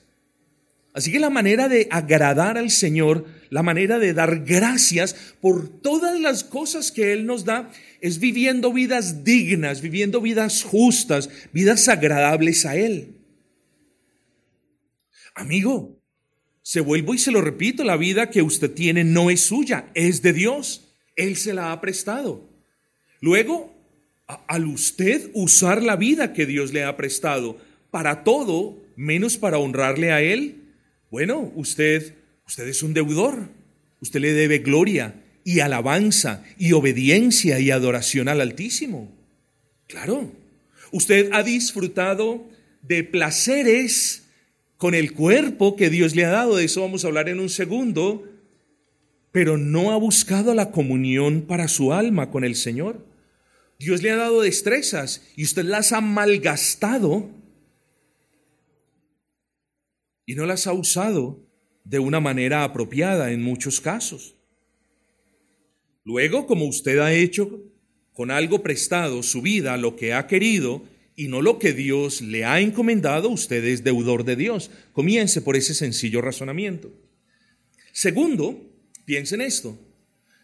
Así 0.93 1.12
que 1.12 1.20
la 1.20 1.32
manera 1.32 1.67
de 1.67 1.88
agradar 1.89 2.60
al 2.60 2.70
Señor, 2.70 3.25
la 3.50 3.63
manera 3.63 3.98
de 3.98 4.13
dar 4.13 4.43
gracias 4.46 5.15
por 5.41 5.67
todas 5.67 6.20
las 6.20 6.43
cosas 6.43 6.91
que 6.91 7.13
Él 7.13 7.25
nos 7.25 7.46
da, 7.46 7.72
es 8.00 8.20
viviendo 8.20 8.72
vidas 8.72 9.24
dignas, 9.24 9.82
viviendo 9.82 10.22
vidas 10.22 10.62
justas, 10.62 11.32
vidas 11.51 11.88
agradables 11.88 12.67
a 12.67 12.75
Él. 12.75 13.23
Amigo, 15.36 16.00
se 16.62 16.80
vuelvo 16.80 17.13
y 17.13 17.18
se 17.18 17.32
lo 17.32 17.42
repito, 17.42 17.84
la 17.84 17.98
vida 17.98 18.30
que 18.30 18.42
usted 18.42 18.72
tiene 18.72 19.04
no 19.04 19.30
es 19.30 19.42
suya, 19.42 19.90
es 19.94 20.22
de 20.22 20.34
Dios. 20.34 20.90
Él 21.16 21.36
se 21.36 21.54
la 21.54 21.72
ha 21.72 21.82
prestado. 21.82 22.50
Luego, 23.20 23.74
al 24.48 24.66
usted 24.66 25.30
usar 25.34 25.84
la 25.84 25.96
vida 25.96 26.34
que 26.34 26.46
Dios 26.46 26.72
le 26.74 26.84
ha 26.84 26.96
prestado 26.98 27.58
para 27.92 28.24
todo, 28.24 28.78
menos 28.96 29.38
para 29.38 29.58
honrarle 29.58 30.12
a 30.12 30.22
Él, 30.22 30.63
bueno, 31.12 31.52
usted, 31.56 32.16
usted 32.48 32.68
es 32.68 32.82
un 32.82 32.94
deudor. 32.94 33.50
Usted 34.00 34.20
le 34.20 34.34
debe 34.34 34.60
gloria 34.60 35.16
y 35.44 35.60
alabanza 35.60 36.44
y 36.58 36.74
obediencia 36.74 37.60
y 37.60 37.72
adoración 37.72 38.28
al 38.28 38.42
Altísimo. 38.42 39.12
Claro, 39.88 40.32
usted 40.92 41.30
ha 41.32 41.44
disfrutado 41.44 42.46
de 42.82 43.04
placeres 43.04 44.23
con 44.84 44.96
el 44.96 45.13
cuerpo 45.13 45.78
que 45.78 45.90
Dios 45.90 46.13
le 46.13 46.25
ha 46.25 46.30
dado, 46.30 46.58
de 46.58 46.66
eso 46.66 46.82
vamos 46.82 47.06
a 47.06 47.08
hablar 47.08 47.30
en 47.30 47.40
un 47.40 47.48
segundo, 47.48 48.30
pero 49.32 49.58
no 49.58 49.94
ha 49.94 49.96
buscado 49.96 50.54
la 50.54 50.72
comunión 50.72 51.44
para 51.44 51.70
su 51.70 51.94
alma 51.94 52.30
con 52.32 52.44
el 52.44 52.56
Señor. 52.56 53.08
Dios 53.80 54.04
le 54.04 54.12
ha 54.12 54.18
dado 54.18 54.42
destrezas 54.42 55.25
y 55.38 55.46
usted 55.46 55.63
las 55.63 55.94
ha 55.94 56.02
malgastado 56.02 57.30
y 60.25 60.36
no 60.36 60.46
las 60.46 60.68
ha 60.68 60.74
usado 60.74 61.48
de 61.86 62.00
una 62.00 62.20
manera 62.20 62.66
apropiada 62.66 63.32
en 63.32 63.42
muchos 63.42 63.80
casos. 63.80 64.36
Luego, 66.04 66.46
como 66.46 66.66
usted 66.66 67.00
ha 67.00 67.13
hecho 67.13 67.62
con 68.12 68.32
algo 68.32 68.62
prestado 68.62 69.24
su 69.24 69.42
vida, 69.42 69.78
lo 69.78 69.96
que 69.96 70.13
ha 70.13 70.28
querido 70.28 70.84
y 71.15 71.27
no 71.27 71.41
lo 71.41 71.60
que 71.60 71.74
Dios 71.74 72.22
le 72.22 72.46
ha 72.46 72.60
encomendado, 72.60 73.29
usted 73.29 73.63
es 73.65 73.84
deudor 73.84 74.24
de 74.24 74.36
Dios. 74.36 74.72
Comience 74.93 75.41
por 75.41 75.55
ese 75.55 75.74
sencillo 75.74 76.22
razonamiento. 76.22 76.91
Segundo, 77.91 78.72
piense 79.05 79.36
en 79.36 79.41
esto. 79.41 79.79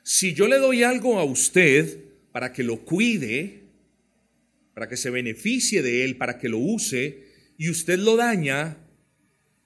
Si 0.03 0.33
yo 0.33 0.47
le 0.47 0.57
doy 0.57 0.83
algo 0.83 1.19
a 1.19 1.23
usted 1.23 2.03
para 2.31 2.53
que 2.53 2.63
lo 2.63 2.85
cuide, 2.85 3.63
para 4.73 4.87
que 4.87 4.97
se 4.97 5.09
beneficie 5.09 5.81
de 5.81 6.05
él, 6.05 6.17
para 6.17 6.37
que 6.37 6.49
lo 6.49 6.59
use, 6.59 7.25
y 7.57 7.69
usted 7.69 7.97
lo 7.99 8.15
daña, 8.15 8.77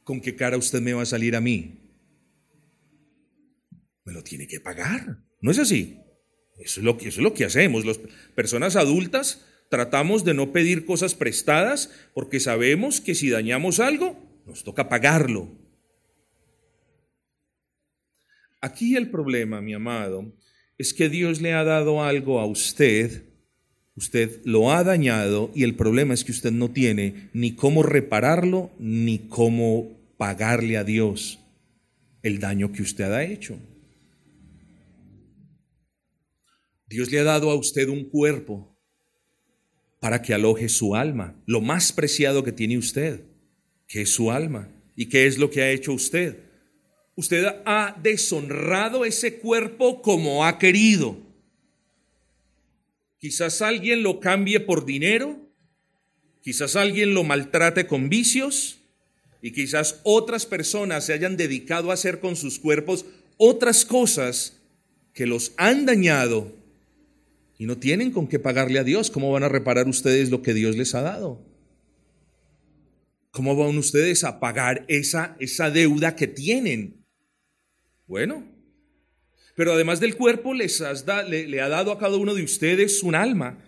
¿con 0.04 0.22
qué 0.22 0.36
cara 0.36 0.58
usted 0.58 0.82
me 0.82 0.94
va 0.94 1.04
a 1.04 1.06
salir 1.06 1.36
a 1.36 1.42
mí? 1.42 1.80
Me 4.06 4.14
lo 4.14 4.24
tiene 4.24 4.48
que 4.48 4.60
pagar. 4.60 5.20
¿No 5.42 5.52
es 5.52 5.60
así? 5.60 6.00
Es 6.58 6.78
lo 6.78 6.98
que, 6.98 7.10
eso 7.10 7.20
es 7.20 7.24
lo 7.24 7.34
que 7.34 7.46
hacemos. 7.46 7.86
Las 7.86 8.00
personas 8.36 8.76
adultas 8.76 9.46
tratamos 9.74 10.24
de 10.24 10.36
no 10.36 10.52
pedir 10.52 10.86
cosas 10.86 11.16
prestadas 11.16 11.90
porque 12.14 12.40
sabemos 12.40 13.02
que 13.02 13.16
si 13.16 13.32
dañamos 13.32 13.80
algo, 13.80 14.16
nos 14.46 14.64
toca 14.64 14.88
pagarlo. 14.88 15.50
Aquí 18.62 18.96
el 18.96 19.10
problema, 19.10 19.62
mi 19.62 19.74
amado, 19.74 20.32
es 20.78 20.94
que 20.94 21.10
Dios 21.10 21.42
le 21.42 21.54
ha 21.54 21.64
dado 21.64 22.04
algo 22.04 22.40
a 22.40 22.46
usted, 22.46 23.24
usted 23.96 24.42
lo 24.46 24.72
ha 24.72 24.84
dañado 24.84 25.50
y 25.56 25.64
el 25.64 25.74
problema 25.74 26.14
es 26.14 26.24
que 26.24 26.34
usted 26.34 26.52
no 26.52 26.70
tiene 26.70 27.32
ni 27.34 27.56
cómo 27.56 27.82
repararlo 27.82 28.70
ni 28.78 29.28
cómo 29.28 29.90
pagarle 30.18 30.78
a 30.78 30.84
Dios 30.84 31.40
el 32.22 32.38
daño 32.40 32.72
que 32.72 32.84
usted 32.84 33.12
ha 33.12 33.24
hecho. 33.24 33.58
Dios 36.86 37.12
le 37.12 37.18
ha 37.18 37.24
dado 37.24 37.50
a 37.50 37.56
usted 37.56 37.90
un 37.90 38.04
cuerpo 38.04 38.73
para 40.04 40.22
que 40.22 40.34
aloje 40.34 40.68
su 40.68 40.98
alma, 40.98 41.42
lo 41.46 41.62
más 41.62 41.94
preciado 41.94 42.44
que 42.44 42.52
tiene 42.52 42.78
usted, 42.78 43.22
que 43.88 44.02
es 44.02 44.10
su 44.10 44.32
alma. 44.32 44.70
¿Y 44.98 45.06
qué 45.06 45.28
es 45.28 45.38
lo 45.38 45.50
que 45.50 45.62
ha 45.62 45.72
hecho 45.72 45.94
usted? 45.94 46.40
Usted 47.16 47.46
ha 47.66 47.98
deshonrado 48.04 49.06
ese 49.06 49.40
cuerpo 49.40 50.02
como 50.02 50.46
ha 50.46 50.60
querido. 50.60 51.16
Quizás 53.18 53.62
alguien 53.62 54.04
lo 54.04 54.20
cambie 54.20 54.60
por 54.60 54.86
dinero, 54.86 55.40
quizás 56.42 56.76
alguien 56.76 57.14
lo 57.14 57.24
maltrate 57.24 57.88
con 57.88 58.10
vicios 58.10 58.80
y 59.42 59.54
quizás 59.54 60.02
otras 60.04 60.46
personas 60.46 61.06
se 61.06 61.14
hayan 61.14 61.38
dedicado 61.38 61.92
a 61.92 61.94
hacer 61.94 62.20
con 62.20 62.36
sus 62.36 62.60
cuerpos 62.60 63.06
otras 63.38 63.86
cosas 63.86 64.60
que 65.14 65.28
los 65.28 65.54
han 65.56 65.86
dañado 65.86 66.62
y 67.58 67.66
no 67.66 67.78
tienen 67.78 68.12
con 68.12 68.28
qué 68.28 68.40
pagarle 68.40 68.80
a 68.80 68.84
Dios, 68.84 69.12
¿cómo 69.12 69.32
van 69.32 69.44
a 69.44 69.50
reparar 69.50 69.88
ustedes 69.88 70.30
lo 70.30 70.42
que 70.42 70.54
Dios 70.54 70.76
les 70.76 70.96
ha 70.96 71.02
dado? 71.02 71.42
¿Cómo 73.32 73.56
van 73.56 73.78
ustedes 73.78 74.24
a 74.24 74.40
pagar 74.40 74.86
esa, 74.88 75.36
esa 75.40 75.72
deuda 75.72 76.16
que 76.16 76.28
tienen? 76.28 77.04
Bueno, 78.06 78.44
Pero 79.56 79.74
además 79.74 80.00
del 80.00 80.16
cuerpo, 80.16 80.54
les 80.54 80.84
le, 81.28 81.48
le 81.48 81.62
ha 81.62 81.70
dado 81.70 81.92
a 81.92 82.00
cada 82.00 82.18
uno 82.18 82.34
de 82.34 82.44
ustedes 82.44 83.04
un 83.04 83.16
alma. 83.16 83.60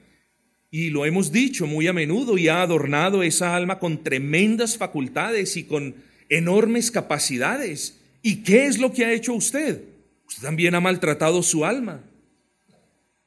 Y 0.72 0.90
lo 0.90 1.06
hemos 1.06 1.32
dicho 1.32 1.68
muy 1.68 1.88
a 1.88 1.94
menudo 1.94 2.38
y 2.38 2.48
ha 2.48 2.62
adornado 2.62 3.24
esa 3.24 3.56
alma 3.56 3.80
con 3.80 4.04
tremendas 4.04 4.78
facultades 4.78 5.58
y 5.58 5.64
con 5.64 5.96
enormes 6.28 6.92
capacidades. 6.92 8.02
¿Y 8.22 8.44
qué 8.44 8.66
es 8.66 8.80
lo 8.80 8.92
que 8.92 9.06
ha 9.06 9.14
hecho 9.14 9.34
usted? 9.34 9.84
Usted 10.28 10.44
también 10.44 10.76
ha 10.76 10.82
maltratado 10.82 11.44
su 11.44 11.64
alma. 11.64 12.04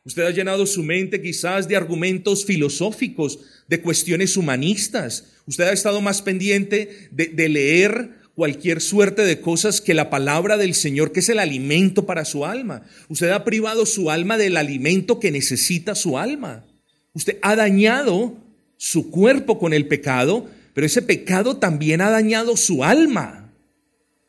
Usted 0.09 0.23
ha 0.23 0.31
llenado 0.31 0.65
su 0.65 0.83
mente 0.83 1.21
quizás 1.21 1.69
de 1.69 1.77
argumentos 1.77 2.47
filosóficos, 2.47 3.41
de 3.69 3.83
cuestiones 3.83 4.39
humanistas. 4.39 5.27
Usted 5.45 5.65
ha 5.65 5.73
estado 5.75 6.01
más 6.01 6.23
pendiente 6.23 7.11
de, 7.11 7.49
leer 7.51 8.13
cualquier 8.35 8.81
suerte 8.81 9.21
de 9.27 9.43
cosas 9.43 9.83
que 9.83 9.93
la 9.93 10.09
palabra 10.09 10.57
del 10.57 10.73
Señor, 10.73 11.13
que 11.13 11.21
es 11.21 11.29
el 11.29 11.39
alimento 11.39 12.07
para 12.07 12.25
su 12.25 12.47
alma. 12.47 12.87
Usted 13.11 13.29
ha 13.29 13.45
privado 13.45 13.85
su 13.85 14.11
alma 14.11 14.39
del 14.39 14.57
alimento 14.57 15.21
que 15.21 15.31
necesita 15.31 15.95
su 15.95 16.17
alma. 16.17 16.65
Usted 17.13 17.37
ha 17.43 17.55
dañado 17.55 18.35
su 18.79 19.11
cuerpo 19.11 19.59
con 19.59 19.75
el 19.75 19.89
pecado, 19.89 20.49
pero 20.73 20.87
ese 20.87 21.03
pecado 21.03 21.59
también 21.59 22.01
ha 22.01 22.09
dañado 22.09 22.57
su 22.57 22.83
alma. 22.83 23.53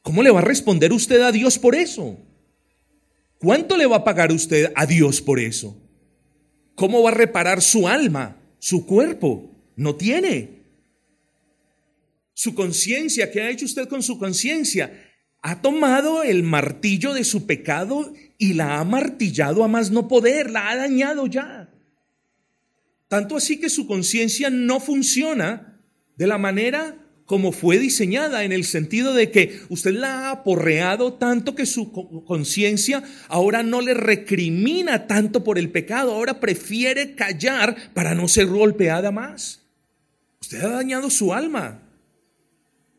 ¿Cómo 0.01 0.23
le 0.23 0.31
va 0.31 0.39
a 0.39 0.43
responder 0.43 0.91
usted 0.91 1.21
a 1.21 1.31
Dios 1.31 1.57
por 1.57 1.73
eso? 1.73 2.19
¿Cuánto 3.39 3.77
le 3.77 3.85
va 3.85 3.97
a 3.97 4.03
pagar 4.03 4.31
usted 4.31 4.71
a 4.75 4.85
Dios 4.85 5.21
por 5.21 5.39
eso? 5.39 5.75
¿Cómo 6.75 7.01
va 7.01 7.09
a 7.09 7.13
reparar 7.13 7.61
su 7.61 7.87
alma, 7.87 8.37
su 8.59 8.85
cuerpo? 8.85 9.49
No 9.75 9.95
tiene 9.95 10.59
su 12.39 12.55
conciencia, 12.55 13.31
¿qué 13.31 13.41
ha 13.41 13.49
hecho 13.49 13.65
usted 13.65 13.89
con 13.89 14.01
su 14.01 14.17
conciencia? 14.17 14.93
Ha 15.41 15.61
tomado 15.61 16.23
el 16.23 16.43
martillo 16.43 17.13
de 17.13 17.25
su 17.25 17.45
pecado 17.45 18.13
y 18.37 18.53
la 18.53 18.79
ha 18.79 18.85
martillado 18.85 19.65
a 19.65 19.67
más 19.67 19.91
no 19.91 20.07
poder, 20.07 20.49
la 20.49 20.69
ha 20.69 20.77
dañado 20.77 21.27
ya. 21.27 21.69
Tanto 23.09 23.35
así 23.35 23.59
que 23.59 23.67
su 23.67 23.87
conciencia 23.87 24.49
no 24.49 24.79
funciona 24.79 25.81
de 26.15 26.27
la 26.27 26.37
manera 26.37 27.08
como 27.29 27.51
fue 27.51 27.77
diseñada, 27.77 28.43
en 28.43 28.51
el 28.51 28.63
sentido 28.63 29.13
de 29.13 29.29
que 29.29 29.61
usted 29.69 29.91
la 29.91 30.29
ha 30.29 30.31
aporreado 30.31 31.13
tanto 31.13 31.53
que 31.53 31.67
su 31.67 31.91
conciencia 32.25 33.03
ahora 33.27 33.61
no 33.61 33.81
le 33.81 33.93
recrimina 33.93 35.05
tanto 35.05 35.43
por 35.43 35.59
el 35.59 35.69
pecado, 35.69 36.11
ahora 36.11 36.39
prefiere 36.39 37.13
callar 37.13 37.93
para 37.93 38.15
no 38.15 38.27
ser 38.27 38.47
golpeada 38.47 39.11
más. 39.11 39.61
Usted 40.41 40.59
ha 40.59 40.69
dañado 40.69 41.11
su 41.11 41.31
alma. 41.31 41.83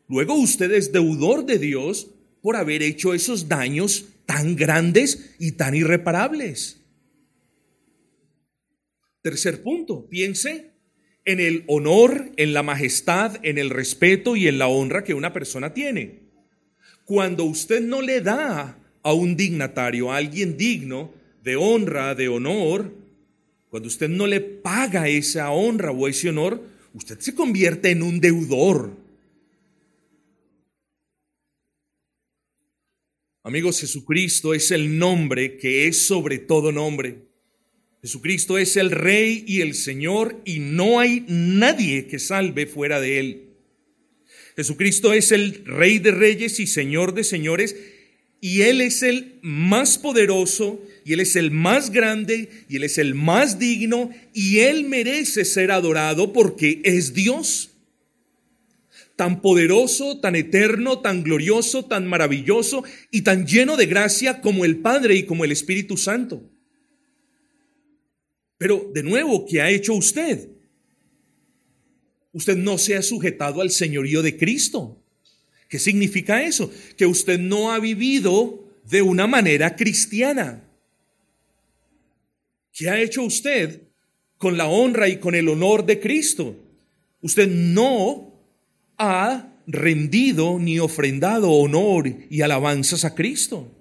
Luego 0.06 0.34
usted 0.34 0.70
es 0.70 0.92
deudor 0.92 1.44
de 1.44 1.58
Dios 1.58 2.06
por 2.40 2.54
haber 2.54 2.84
hecho 2.84 3.14
esos 3.14 3.48
daños 3.48 4.04
tan 4.26 4.54
grandes 4.54 5.34
y 5.40 5.50
tan 5.52 5.74
irreparables. 5.74 6.80
Tercer 9.22 9.64
punto, 9.64 10.08
piense 10.08 10.69
en 11.24 11.40
el 11.40 11.64
honor, 11.66 12.30
en 12.36 12.52
la 12.52 12.62
majestad, 12.62 13.38
en 13.42 13.58
el 13.58 13.70
respeto 13.70 14.36
y 14.36 14.48
en 14.48 14.58
la 14.58 14.68
honra 14.68 15.04
que 15.04 15.14
una 15.14 15.32
persona 15.32 15.74
tiene. 15.74 16.20
Cuando 17.04 17.44
usted 17.44 17.80
no 17.80 18.02
le 18.02 18.20
da 18.20 18.78
a 19.02 19.12
un 19.12 19.36
dignatario, 19.36 20.12
a 20.12 20.16
alguien 20.16 20.56
digno 20.56 21.12
de 21.42 21.56
honra, 21.56 22.14
de 22.14 22.28
honor, 22.28 22.92
cuando 23.68 23.88
usted 23.88 24.08
no 24.08 24.26
le 24.26 24.40
paga 24.40 25.08
esa 25.08 25.50
honra 25.50 25.90
o 25.90 26.08
ese 26.08 26.28
honor, 26.28 26.62
usted 26.92 27.18
se 27.18 27.34
convierte 27.34 27.90
en 27.90 28.02
un 28.02 28.20
deudor 28.20 29.00
Amigos, 33.42 33.80
Jesucristo 33.80 34.52
es 34.52 34.70
el 34.70 34.98
nombre 34.98 35.56
que 35.56 35.88
es 35.88 36.06
sobre 36.06 36.38
todo 36.38 36.72
nombre. 36.72 37.29
Jesucristo 38.02 38.56
es 38.56 38.76
el 38.76 38.90
Rey 38.90 39.44
y 39.46 39.60
el 39.60 39.74
Señor 39.74 40.40
y 40.44 40.58
no 40.58 41.00
hay 41.00 41.24
nadie 41.28 42.06
que 42.06 42.18
salve 42.18 42.66
fuera 42.66 43.00
de 43.00 43.18
Él. 43.20 43.50
Jesucristo 44.56 45.12
es 45.12 45.32
el 45.32 45.64
Rey 45.66 45.98
de 45.98 46.10
Reyes 46.10 46.60
y 46.60 46.66
Señor 46.66 47.14
de 47.14 47.24
Señores 47.24 47.76
y 48.40 48.62
Él 48.62 48.80
es 48.80 49.02
el 49.02 49.38
más 49.42 49.98
poderoso 49.98 50.82
y 51.04 51.12
Él 51.12 51.20
es 51.20 51.36
el 51.36 51.50
más 51.50 51.90
grande 51.90 52.48
y 52.68 52.76
Él 52.76 52.84
es 52.84 52.96
el 52.96 53.14
más 53.14 53.58
digno 53.58 54.10
y 54.32 54.60
Él 54.60 54.84
merece 54.84 55.44
ser 55.44 55.70
adorado 55.70 56.32
porque 56.32 56.80
es 56.84 57.12
Dios 57.12 57.70
tan 59.16 59.42
poderoso, 59.42 60.18
tan 60.18 60.34
eterno, 60.34 61.00
tan 61.00 61.22
glorioso, 61.22 61.84
tan 61.84 62.06
maravilloso 62.06 62.84
y 63.10 63.20
tan 63.20 63.46
lleno 63.46 63.76
de 63.76 63.84
gracia 63.84 64.40
como 64.40 64.64
el 64.64 64.78
Padre 64.78 65.16
y 65.16 65.24
como 65.24 65.44
el 65.44 65.52
Espíritu 65.52 65.98
Santo. 65.98 66.42
Pero 68.60 68.90
de 68.92 69.02
nuevo, 69.02 69.46
¿qué 69.46 69.62
ha 69.62 69.70
hecho 69.70 69.94
usted? 69.94 70.50
Usted 72.34 72.58
no 72.58 72.76
se 72.76 72.94
ha 72.94 73.00
sujetado 73.00 73.62
al 73.62 73.70
señorío 73.70 74.20
de 74.20 74.36
Cristo. 74.36 74.98
¿Qué 75.66 75.78
significa 75.78 76.42
eso? 76.42 76.70
Que 76.98 77.06
usted 77.06 77.38
no 77.38 77.72
ha 77.72 77.78
vivido 77.78 78.62
de 78.84 79.00
una 79.00 79.26
manera 79.26 79.76
cristiana. 79.76 80.62
¿Qué 82.70 82.90
ha 82.90 83.00
hecho 83.00 83.22
usted 83.22 83.80
con 84.36 84.58
la 84.58 84.66
honra 84.66 85.08
y 85.08 85.16
con 85.16 85.34
el 85.34 85.48
honor 85.48 85.86
de 85.86 85.98
Cristo? 85.98 86.54
Usted 87.22 87.48
no 87.48 88.30
ha 88.98 89.54
rendido 89.66 90.58
ni 90.58 90.78
ofrendado 90.78 91.50
honor 91.50 92.14
y 92.28 92.42
alabanzas 92.42 93.06
a 93.06 93.14
Cristo. 93.14 93.72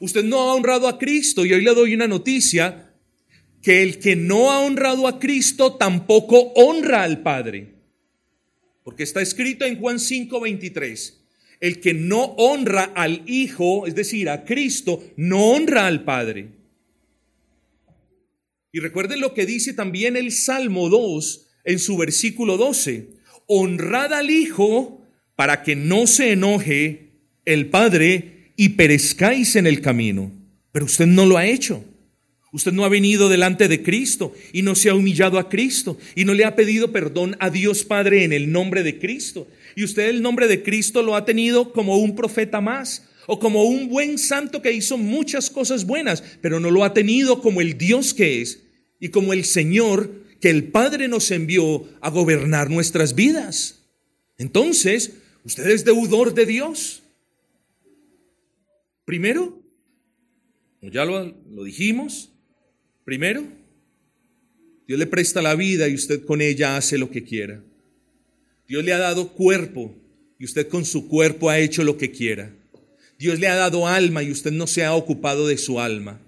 Usted 0.00 0.24
no 0.24 0.40
ha 0.40 0.54
honrado 0.54 0.88
a 0.88 0.98
Cristo 0.98 1.44
y 1.44 1.52
hoy 1.52 1.60
le 1.60 1.74
doy 1.74 1.92
una 1.92 2.08
noticia 2.08 2.83
que 3.64 3.82
el 3.82 3.98
que 3.98 4.14
no 4.14 4.52
ha 4.52 4.60
honrado 4.60 5.08
a 5.08 5.18
Cristo 5.18 5.76
tampoco 5.76 6.52
honra 6.54 7.02
al 7.02 7.22
Padre. 7.22 7.72
Porque 8.82 9.02
está 9.02 9.22
escrito 9.22 9.64
en 9.64 9.80
Juan 9.80 9.98
5:23, 9.98 11.14
el 11.60 11.80
que 11.80 11.94
no 11.94 12.24
honra 12.36 12.84
al 12.94 13.22
Hijo, 13.26 13.86
es 13.86 13.94
decir, 13.94 14.28
a 14.28 14.44
Cristo, 14.44 15.02
no 15.16 15.52
honra 15.52 15.86
al 15.86 16.04
Padre. 16.04 16.48
Y 18.70 18.80
recuerden 18.80 19.20
lo 19.20 19.32
que 19.32 19.46
dice 19.46 19.72
también 19.72 20.16
el 20.16 20.30
Salmo 20.30 20.90
2 20.90 21.46
en 21.64 21.78
su 21.78 21.96
versículo 21.96 22.58
12 22.58 23.14
honrad 23.46 24.12
al 24.12 24.30
Hijo 24.30 25.00
para 25.36 25.62
que 25.62 25.74
no 25.74 26.06
se 26.06 26.32
enoje 26.32 27.12
el 27.46 27.70
Padre 27.70 28.52
y 28.56 28.70
perezcáis 28.70 29.56
en 29.56 29.66
el 29.66 29.80
camino. 29.80 30.30
Pero 30.70 30.84
usted 30.84 31.06
no 31.06 31.24
lo 31.24 31.38
ha 31.38 31.46
hecho. 31.46 31.82
Usted 32.54 32.70
no 32.70 32.84
ha 32.84 32.88
venido 32.88 33.28
delante 33.28 33.66
de 33.66 33.82
Cristo 33.82 34.32
y 34.52 34.62
no 34.62 34.76
se 34.76 34.88
ha 34.88 34.94
humillado 34.94 35.40
a 35.40 35.48
Cristo 35.48 35.98
y 36.14 36.24
no 36.24 36.34
le 36.34 36.44
ha 36.44 36.54
pedido 36.54 36.92
perdón 36.92 37.36
a 37.40 37.50
Dios 37.50 37.82
Padre 37.82 38.22
en 38.22 38.32
el 38.32 38.52
nombre 38.52 38.84
de 38.84 39.00
Cristo. 39.00 39.48
Y 39.74 39.82
usted 39.82 40.08
el 40.08 40.22
nombre 40.22 40.46
de 40.46 40.62
Cristo 40.62 41.02
lo 41.02 41.16
ha 41.16 41.24
tenido 41.24 41.72
como 41.72 41.98
un 41.98 42.14
profeta 42.14 42.60
más 42.60 43.08
o 43.26 43.40
como 43.40 43.64
un 43.64 43.88
buen 43.88 44.18
santo 44.18 44.62
que 44.62 44.70
hizo 44.70 44.96
muchas 44.96 45.50
cosas 45.50 45.84
buenas, 45.84 46.22
pero 46.42 46.60
no 46.60 46.70
lo 46.70 46.84
ha 46.84 46.94
tenido 46.94 47.42
como 47.42 47.60
el 47.60 47.76
Dios 47.76 48.14
que 48.14 48.40
es 48.40 48.62
y 49.00 49.08
como 49.08 49.32
el 49.32 49.44
Señor 49.44 50.22
que 50.40 50.50
el 50.50 50.68
Padre 50.68 51.08
nos 51.08 51.32
envió 51.32 51.88
a 52.00 52.08
gobernar 52.08 52.70
nuestras 52.70 53.16
vidas. 53.16 53.80
Entonces, 54.38 55.14
usted 55.42 55.68
es 55.70 55.84
deudor 55.84 56.34
de 56.34 56.46
Dios. 56.46 57.02
Primero, 59.04 59.60
ya 60.82 61.04
lo, 61.04 61.34
lo 61.50 61.64
dijimos, 61.64 62.30
primero, 63.04 63.44
Dios 64.86 64.98
le 64.98 65.06
presta 65.06 65.40
la 65.40 65.54
vida 65.54 65.88
y 65.88 65.94
usted 65.94 66.24
con 66.24 66.40
ella 66.40 66.76
hace 66.76 66.98
lo 66.98 67.10
que 67.10 67.24
quiera. 67.24 67.62
Dios 68.68 68.84
le 68.84 68.92
ha 68.92 68.98
dado 68.98 69.32
cuerpo 69.32 69.94
y 70.38 70.44
usted 70.44 70.68
con 70.68 70.84
su 70.84 71.08
cuerpo 71.08 71.50
ha 71.50 71.58
hecho 71.58 71.84
lo 71.84 71.96
que 71.96 72.10
quiera. 72.10 72.50
Dios 73.18 73.38
le 73.38 73.48
ha 73.48 73.54
dado 73.54 73.86
alma 73.86 74.22
y 74.22 74.30
usted 74.30 74.52
no 74.52 74.66
se 74.66 74.84
ha 74.84 74.94
ocupado 74.94 75.46
de 75.46 75.56
su 75.56 75.80
alma. 75.80 76.20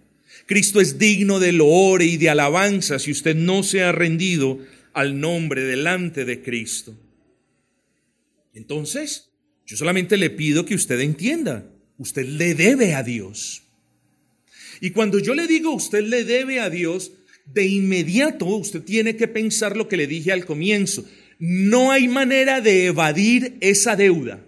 Cristo 0.47 0.81
es 0.81 0.99
digno 0.99 1.41
de 1.41 1.53
loor 1.53 2.03
y 2.03 2.17
de 2.17 2.31
alabanza 2.31 2.99
si 2.99 3.11
usted 3.11 3.35
no 3.35 3.63
se 3.63 3.83
ha 3.83 3.93
rendido 3.93 4.61
al 4.93 5.21
nombre 5.21 5.63
delante 5.63 6.25
de 6.25 6.43
Cristo. 6.43 6.95
Entonces, 8.55 9.29
yo 9.67 9.77
solamente 9.77 10.17
le 10.17 10.31
pido 10.31 10.65
que 10.65 10.75
usted 10.75 11.01
entienda, 11.01 11.69
usted 11.99 12.27
le 12.27 12.55
debe 12.55 12.95
a 12.95 13.03
Dios. 13.03 13.63
Y 14.81 14.91
cuando 14.91 15.19
yo 15.19 15.35
le 15.35 15.47
digo 15.47 15.73
usted 15.73 16.03
le 16.03 16.25
debe 16.25 16.61
a 16.61 16.71
Dios, 16.71 17.13
de 17.47 17.67
inmediato 17.67 18.47
usted 18.47 18.83
tiene 18.83 19.17
que 19.17 19.29
pensar 19.29 19.77
lo 19.77 19.89
que 19.89 19.97
le 19.97 20.07
dije 20.07 20.33
al 20.33 20.45
comienzo. 20.45 21.05
No 21.39 21.91
hay 21.91 22.09
manera 22.09 22.61
de 22.61 22.87
evadir 22.87 23.57
esa 23.61 23.97
deuda. 23.97 24.43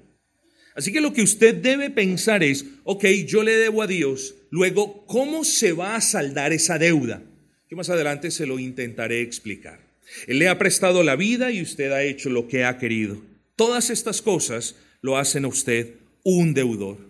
Así 0.74 0.92
que 0.92 1.00
lo 1.00 1.12
que 1.12 1.22
usted 1.22 1.56
debe 1.56 1.90
pensar 1.90 2.42
es, 2.44 2.64
ok, 2.84 3.04
yo 3.26 3.42
le 3.42 3.56
debo 3.56 3.82
a 3.82 3.86
Dios, 3.86 4.36
luego, 4.50 5.04
¿cómo 5.06 5.42
se 5.44 5.72
va 5.72 5.96
a 5.96 6.00
saldar 6.00 6.52
esa 6.52 6.78
deuda? 6.78 7.22
Que 7.68 7.74
más 7.74 7.90
adelante 7.90 8.30
se 8.30 8.46
lo 8.46 8.58
intentaré 8.58 9.20
explicar. 9.20 9.80
Él 10.26 10.38
le 10.38 10.48
ha 10.48 10.58
prestado 10.58 11.02
la 11.02 11.16
vida 11.16 11.50
y 11.50 11.62
usted 11.62 11.90
ha 11.90 12.04
hecho 12.04 12.30
lo 12.30 12.48
que 12.48 12.64
ha 12.64 12.78
querido. 12.78 13.20
Todas 13.56 13.90
estas 13.90 14.22
cosas 14.22 14.76
lo 15.02 15.18
hacen 15.18 15.44
a 15.44 15.48
usted 15.48 15.94
un 16.22 16.54
deudor. 16.54 17.07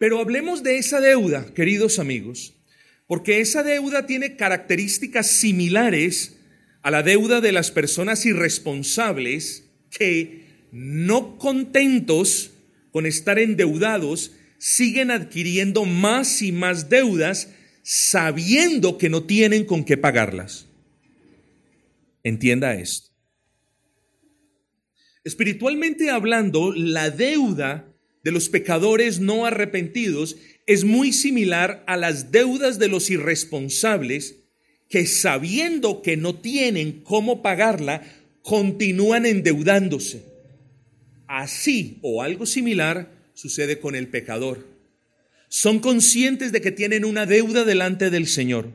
Pero 0.00 0.18
hablemos 0.18 0.62
de 0.62 0.78
esa 0.78 0.98
deuda, 0.98 1.52
queridos 1.52 1.98
amigos, 1.98 2.54
porque 3.06 3.40
esa 3.40 3.62
deuda 3.62 4.06
tiene 4.06 4.34
características 4.34 5.26
similares 5.26 6.38
a 6.80 6.90
la 6.90 7.02
deuda 7.02 7.42
de 7.42 7.52
las 7.52 7.70
personas 7.70 8.24
irresponsables 8.24 9.68
que, 9.90 10.68
no 10.72 11.36
contentos 11.36 12.52
con 12.92 13.04
estar 13.04 13.38
endeudados, 13.38 14.32
siguen 14.56 15.10
adquiriendo 15.10 15.84
más 15.84 16.40
y 16.40 16.50
más 16.50 16.88
deudas 16.88 17.50
sabiendo 17.82 18.96
que 18.96 19.10
no 19.10 19.24
tienen 19.24 19.66
con 19.66 19.84
qué 19.84 19.98
pagarlas. 19.98 20.66
Entienda 22.22 22.72
esto. 22.72 23.10
Espiritualmente 25.24 26.08
hablando, 26.08 26.72
la 26.72 27.10
deuda 27.10 27.89
de 28.22 28.32
los 28.32 28.48
pecadores 28.48 29.20
no 29.20 29.46
arrepentidos 29.46 30.36
es 30.66 30.84
muy 30.84 31.12
similar 31.12 31.82
a 31.86 31.96
las 31.96 32.32
deudas 32.32 32.78
de 32.78 32.88
los 32.88 33.10
irresponsables 33.10 34.36
que 34.88 35.06
sabiendo 35.06 36.02
que 36.02 36.16
no 36.16 36.34
tienen 36.34 37.00
cómo 37.02 37.42
pagarla, 37.42 38.02
continúan 38.42 39.24
endeudándose. 39.24 40.24
Así 41.28 41.98
o 42.02 42.22
algo 42.22 42.44
similar 42.44 43.10
sucede 43.34 43.78
con 43.78 43.94
el 43.94 44.08
pecador. 44.08 44.66
Son 45.48 45.78
conscientes 45.78 46.52
de 46.52 46.60
que 46.60 46.72
tienen 46.72 47.04
una 47.04 47.24
deuda 47.24 47.64
delante 47.64 48.10
del 48.10 48.26
Señor. 48.26 48.68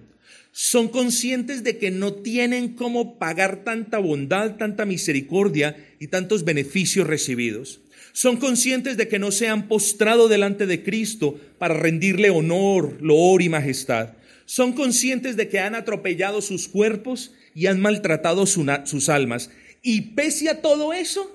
Son 0.53 0.88
conscientes 0.88 1.63
de 1.63 1.77
que 1.77 1.91
no 1.91 2.13
tienen 2.13 2.75
cómo 2.75 3.19
pagar 3.19 3.65
tanta 3.65 3.99
bondad, 3.99 4.55
tanta 4.55 4.86
misericordia 4.86 5.75
y 5.99 6.08
tantos 6.08 6.45
beneficios 6.45 7.08
recibidos. 7.08 7.81
Son 8.15 8.38
conscientes 8.38 8.95
de 8.95 9.10
que 9.10 9.19
no 9.19 9.30
se 9.30 9.49
han 9.49 9.67
postrado 9.67 10.30
delante 10.30 10.67
de 10.67 10.84
Cristo 10.84 11.38
para 11.58 11.73
rendirle 11.73 12.30
honor, 12.30 12.97
loor 13.01 13.41
y 13.41 13.49
majestad. 13.49 14.13
Son 14.45 14.71
conscientes 14.71 15.36
de 15.36 15.49
que 15.49 15.60
han 15.60 15.75
atropellado 15.75 16.41
sus 16.41 16.69
cuerpos 16.69 17.34
y 17.54 17.65
han 17.65 17.82
maltratado 17.82 18.45
sus 18.45 19.10
almas. 19.10 19.49
Y 19.82 20.13
pese 20.13 20.47
a 20.47 20.62
todo 20.62 20.93
eso, 20.93 21.30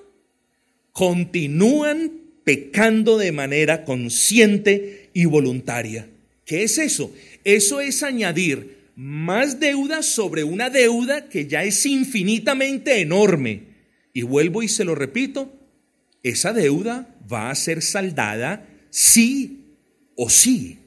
continúan 0.91 2.13
pecando 2.43 3.19
de 3.19 3.31
manera 3.31 3.85
consciente 3.85 5.11
y 5.13 5.25
voluntaria. 5.25 6.09
¿Qué 6.45 6.63
es 6.63 6.79
eso? 6.79 7.13
Eso 7.43 7.79
es 7.79 8.01
añadir 8.01 8.77
más 8.95 9.59
deuda 9.59 10.01
sobre 10.01 10.43
una 10.43 10.71
deuda 10.71 11.29
que 11.29 11.45
ya 11.45 11.63
es 11.63 11.85
infinitamente 11.85 13.01
enorme. 13.01 13.65
Y 14.13 14.23
vuelvo 14.23 14.63
y 14.63 14.67
se 14.67 14.83
lo 14.83 14.95
repito, 14.95 15.60
esa 16.23 16.53
deuda 16.53 17.15
va 17.31 17.49
a 17.49 17.55
ser 17.55 17.81
saldada 17.81 18.67
sí 18.89 19.77
o 20.15 20.29
sí. 20.29 20.79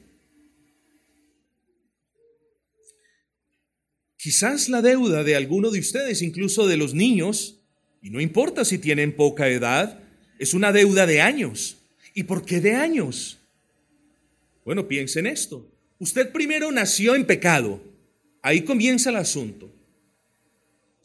Quizás 4.17 4.69
la 4.69 4.81
deuda 4.81 5.23
de 5.23 5.35
alguno 5.35 5.69
de 5.69 5.79
ustedes, 5.79 6.21
incluso 6.21 6.67
de 6.67 6.77
los 6.77 6.93
niños, 6.93 7.61
y 8.01 8.09
no 8.09 8.21
importa 8.21 8.65
si 8.65 8.77
tienen 8.77 9.15
poca 9.15 9.47
edad, 9.49 9.99
es 10.39 10.53
una 10.53 10.71
deuda 10.71 11.05
de 11.05 11.21
años. 11.21 11.77
¿Y 12.13 12.23
por 12.23 12.45
qué 12.45 12.59
de 12.59 12.73
años? 12.73 13.37
Bueno, 14.63 14.87
piensen 14.87 15.27
esto. 15.27 15.71
Usted 15.99 16.31
primero 16.31 16.71
nació 16.71 17.13
en 17.13 17.25
pecado. 17.25 17.83
Ahí 18.41 18.61
comienza 18.61 19.09
el 19.09 19.17
asunto. 19.17 19.74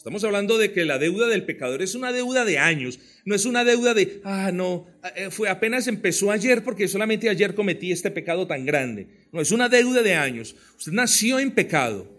Estamos 0.00 0.24
hablando 0.24 0.56
de 0.56 0.72
que 0.72 0.86
la 0.86 0.98
deuda 0.98 1.28
del 1.28 1.44
pecador 1.44 1.82
es 1.82 1.94
una 1.94 2.10
deuda 2.10 2.46
de 2.46 2.58
años, 2.58 2.98
no 3.26 3.34
es 3.34 3.44
una 3.44 3.64
deuda 3.64 3.92
de, 3.92 4.22
ah, 4.24 4.50
no, 4.50 4.86
eh, 5.14 5.28
fue 5.30 5.50
apenas 5.50 5.88
empezó 5.88 6.30
ayer 6.30 6.64
porque 6.64 6.88
solamente 6.88 7.28
ayer 7.28 7.54
cometí 7.54 7.92
este 7.92 8.10
pecado 8.10 8.46
tan 8.46 8.64
grande. 8.64 9.08
No, 9.30 9.42
es 9.42 9.50
una 9.50 9.68
deuda 9.68 10.02
de 10.02 10.14
años. 10.14 10.56
Usted 10.78 10.92
nació 10.92 11.38
en 11.38 11.50
pecado. 11.50 12.10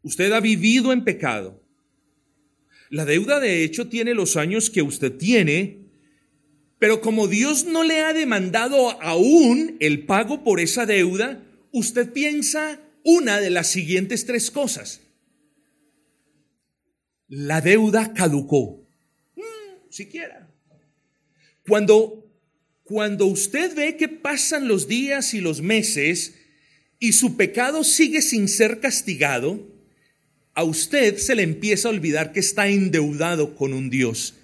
Usted 0.00 0.32
ha 0.32 0.40
vivido 0.40 0.94
en 0.94 1.04
pecado. 1.04 1.62
La 2.88 3.04
deuda 3.04 3.38
de 3.38 3.62
hecho 3.62 3.86
tiene 3.86 4.14
los 4.14 4.38
años 4.38 4.70
que 4.70 4.80
usted 4.80 5.12
tiene, 5.12 5.90
pero 6.78 7.02
como 7.02 7.28
Dios 7.28 7.66
no 7.66 7.84
le 7.84 8.00
ha 8.00 8.14
demandado 8.14 8.98
aún 9.02 9.76
el 9.80 10.06
pago 10.06 10.42
por 10.42 10.58
esa 10.58 10.86
deuda, 10.86 11.44
usted 11.70 12.14
piensa 12.14 12.80
una 13.04 13.42
de 13.42 13.50
las 13.50 13.66
siguientes 13.66 14.24
tres 14.24 14.50
cosas. 14.50 15.02
La 17.30 17.60
deuda 17.60 18.12
caducó. 18.12 18.84
Mm, 19.36 19.88
siquiera. 19.88 20.50
Cuando, 21.66 22.28
cuando 22.82 23.26
usted 23.26 23.74
ve 23.76 23.96
que 23.96 24.08
pasan 24.08 24.66
los 24.66 24.88
días 24.88 25.32
y 25.32 25.40
los 25.40 25.62
meses 25.62 26.34
y 26.98 27.12
su 27.12 27.36
pecado 27.36 27.84
sigue 27.84 28.20
sin 28.20 28.48
ser 28.48 28.80
castigado, 28.80 29.64
a 30.54 30.64
usted 30.64 31.18
se 31.18 31.36
le 31.36 31.44
empieza 31.44 31.86
a 31.86 31.92
olvidar 31.92 32.32
que 32.32 32.40
está 32.40 32.66
endeudado 32.66 33.54
con 33.54 33.72
un 33.74 33.90
Dios. 33.90 34.34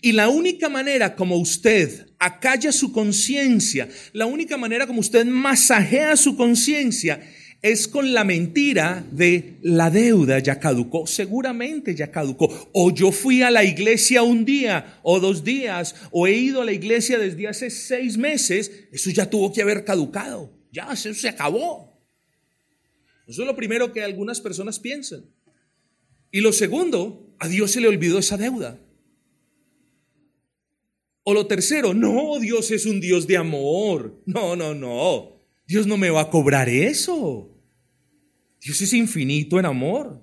Y 0.00 0.12
la 0.12 0.30
única 0.30 0.70
manera 0.70 1.14
como 1.14 1.36
usted 1.36 2.08
acalla 2.18 2.72
su 2.72 2.90
conciencia, 2.90 3.90
la 4.14 4.24
única 4.24 4.56
manera 4.56 4.86
como 4.86 5.00
usted 5.00 5.26
masajea 5.26 6.16
su 6.16 6.36
conciencia 6.36 7.20
es 7.64 7.88
con 7.88 8.12
la 8.12 8.24
mentira 8.24 9.06
de 9.10 9.56
la 9.62 9.90
deuda 9.90 10.38
ya 10.38 10.60
caducó, 10.60 11.06
seguramente 11.06 11.94
ya 11.94 12.10
caducó. 12.10 12.68
O 12.74 12.92
yo 12.92 13.10
fui 13.10 13.40
a 13.40 13.50
la 13.50 13.64
iglesia 13.64 14.22
un 14.22 14.44
día 14.44 15.00
o 15.02 15.18
dos 15.18 15.44
días, 15.44 15.94
o 16.10 16.26
he 16.26 16.34
ido 16.34 16.60
a 16.60 16.66
la 16.66 16.72
iglesia 16.72 17.18
desde 17.18 17.48
hace 17.48 17.70
seis 17.70 18.18
meses, 18.18 18.70
eso 18.92 19.08
ya 19.08 19.30
tuvo 19.30 19.50
que 19.50 19.62
haber 19.62 19.82
caducado, 19.82 20.52
ya 20.72 20.92
eso 20.92 21.14
se 21.14 21.26
acabó. 21.26 21.98
Eso 23.26 23.40
es 23.40 23.46
lo 23.46 23.56
primero 23.56 23.94
que 23.94 24.02
algunas 24.02 24.42
personas 24.42 24.78
piensan. 24.78 25.24
Y 26.30 26.42
lo 26.42 26.52
segundo, 26.52 27.34
a 27.38 27.48
Dios 27.48 27.70
se 27.70 27.80
le 27.80 27.88
olvidó 27.88 28.18
esa 28.18 28.36
deuda. 28.36 28.78
O 31.22 31.32
lo 31.32 31.46
tercero, 31.46 31.94
no, 31.94 32.38
Dios 32.40 32.70
es 32.70 32.84
un 32.84 33.00
Dios 33.00 33.26
de 33.26 33.38
amor. 33.38 34.22
No, 34.26 34.54
no, 34.54 34.74
no. 34.74 35.40
Dios 35.66 35.86
no 35.86 35.96
me 35.96 36.10
va 36.10 36.20
a 36.20 36.30
cobrar 36.30 36.68
eso. 36.68 37.53
Dios 38.64 38.80
es 38.80 38.94
infinito 38.94 39.58
en 39.58 39.66
amor. 39.66 40.22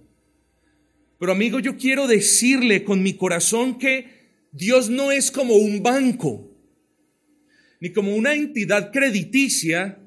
Pero 1.19 1.31
amigo, 1.31 1.59
yo 1.59 1.77
quiero 1.77 2.07
decirle 2.07 2.83
con 2.83 3.03
mi 3.03 3.13
corazón 3.13 3.77
que 3.77 4.39
Dios 4.51 4.89
no 4.89 5.11
es 5.11 5.29
como 5.29 5.55
un 5.55 5.83
banco, 5.83 6.49
ni 7.79 7.91
como 7.91 8.15
una 8.15 8.33
entidad 8.33 8.91
crediticia 8.91 9.99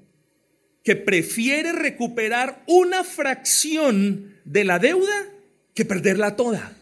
que 0.83 0.97
prefiere 0.97 1.73
recuperar 1.73 2.65
una 2.67 3.05
fracción 3.05 4.35
de 4.45 4.65
la 4.65 4.81
deuda 4.81 5.29
que 5.73 5.85
perderla 5.85 6.35
toda. 6.35 6.77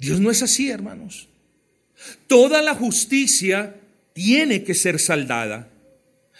Dios 0.00 0.18
no 0.18 0.32
es 0.32 0.42
así, 0.42 0.68
hermanos. 0.68 1.28
Toda 2.26 2.60
la 2.60 2.74
justicia 2.74 3.76
tiene 4.12 4.64
que 4.64 4.74
ser 4.74 4.98
saldada. 4.98 5.70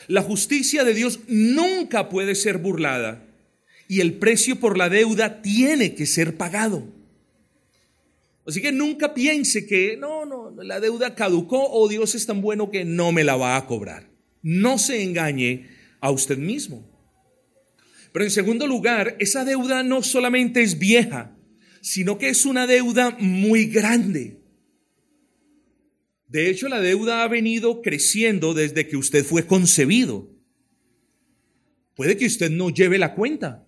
La 0.08 0.22
justicia 0.22 0.82
de 0.82 0.94
Dios 0.94 1.20
nunca 1.28 2.08
puede 2.08 2.34
ser 2.34 2.58
burlada 2.58 3.25
y 3.88 4.00
el 4.00 4.14
precio 4.14 4.56
por 4.56 4.76
la 4.76 4.88
deuda 4.88 5.42
tiene 5.42 5.94
que 5.94 6.06
ser 6.06 6.36
pagado. 6.36 6.92
Así 8.46 8.62
que 8.62 8.72
nunca 8.72 9.12
piense 9.12 9.66
que 9.66 9.96
no, 9.96 10.24
no, 10.24 10.62
la 10.62 10.78
deuda 10.80 11.14
caducó 11.14 11.68
o 11.70 11.88
Dios 11.88 12.14
es 12.14 12.26
tan 12.26 12.40
bueno 12.40 12.70
que 12.70 12.84
no 12.84 13.10
me 13.10 13.24
la 13.24 13.36
va 13.36 13.56
a 13.56 13.66
cobrar. 13.66 14.08
No 14.42 14.78
se 14.78 15.02
engañe 15.02 15.68
a 16.00 16.10
usted 16.10 16.38
mismo. 16.38 16.88
Pero 18.12 18.24
en 18.24 18.30
segundo 18.30 18.66
lugar, 18.66 19.16
esa 19.18 19.44
deuda 19.44 19.82
no 19.82 20.02
solamente 20.02 20.62
es 20.62 20.78
vieja, 20.78 21.36
sino 21.80 22.18
que 22.18 22.28
es 22.28 22.46
una 22.46 22.66
deuda 22.66 23.16
muy 23.18 23.66
grande. 23.66 24.40
De 26.28 26.48
hecho, 26.48 26.68
la 26.68 26.80
deuda 26.80 27.22
ha 27.22 27.28
venido 27.28 27.82
creciendo 27.82 28.54
desde 28.54 28.86
que 28.86 28.96
usted 28.96 29.24
fue 29.24 29.46
concebido. 29.46 30.30
Puede 31.94 32.16
que 32.16 32.26
usted 32.26 32.50
no 32.50 32.70
lleve 32.70 32.98
la 32.98 33.14
cuenta. 33.14 33.65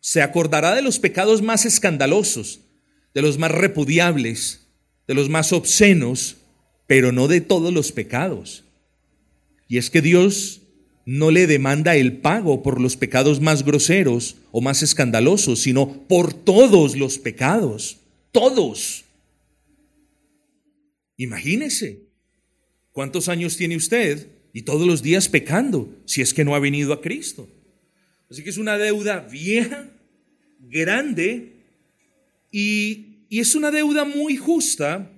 Se 0.00 0.22
acordará 0.22 0.74
de 0.74 0.82
los 0.82 0.98
pecados 0.98 1.42
más 1.42 1.66
escandalosos, 1.66 2.60
de 3.14 3.22
los 3.22 3.38
más 3.38 3.50
repudiables, 3.50 4.66
de 5.06 5.14
los 5.14 5.28
más 5.28 5.52
obscenos, 5.52 6.38
pero 6.86 7.12
no 7.12 7.28
de 7.28 7.40
todos 7.40 7.72
los 7.72 7.92
pecados. 7.92 8.64
Y 9.68 9.78
es 9.78 9.90
que 9.90 10.00
Dios 10.00 10.62
no 11.04 11.30
le 11.30 11.46
demanda 11.46 11.96
el 11.96 12.18
pago 12.18 12.62
por 12.62 12.80
los 12.80 12.96
pecados 12.96 13.40
más 13.40 13.64
groseros 13.64 14.36
o 14.52 14.60
más 14.60 14.82
escandalosos, 14.82 15.60
sino 15.60 16.06
por 16.06 16.32
todos 16.32 16.96
los 16.96 17.18
pecados, 17.18 17.98
todos. 18.32 19.04
Imagínese, 21.16 22.08
¿cuántos 22.92 23.28
años 23.28 23.56
tiene 23.56 23.76
usted 23.76 24.28
y 24.52 24.62
todos 24.62 24.86
los 24.86 25.02
días 25.02 25.28
pecando 25.28 25.94
si 26.06 26.22
es 26.22 26.32
que 26.32 26.44
no 26.44 26.54
ha 26.54 26.60
venido 26.60 26.92
a 26.92 27.00
Cristo? 27.00 27.48
Así 28.30 28.44
que 28.44 28.50
es 28.50 28.58
una 28.58 28.78
deuda 28.78 29.20
vieja, 29.20 29.90
grande, 30.60 31.64
y, 32.52 33.24
y 33.28 33.40
es 33.40 33.54
una 33.54 33.70
deuda 33.70 34.04
muy 34.04 34.36
justa 34.36 35.10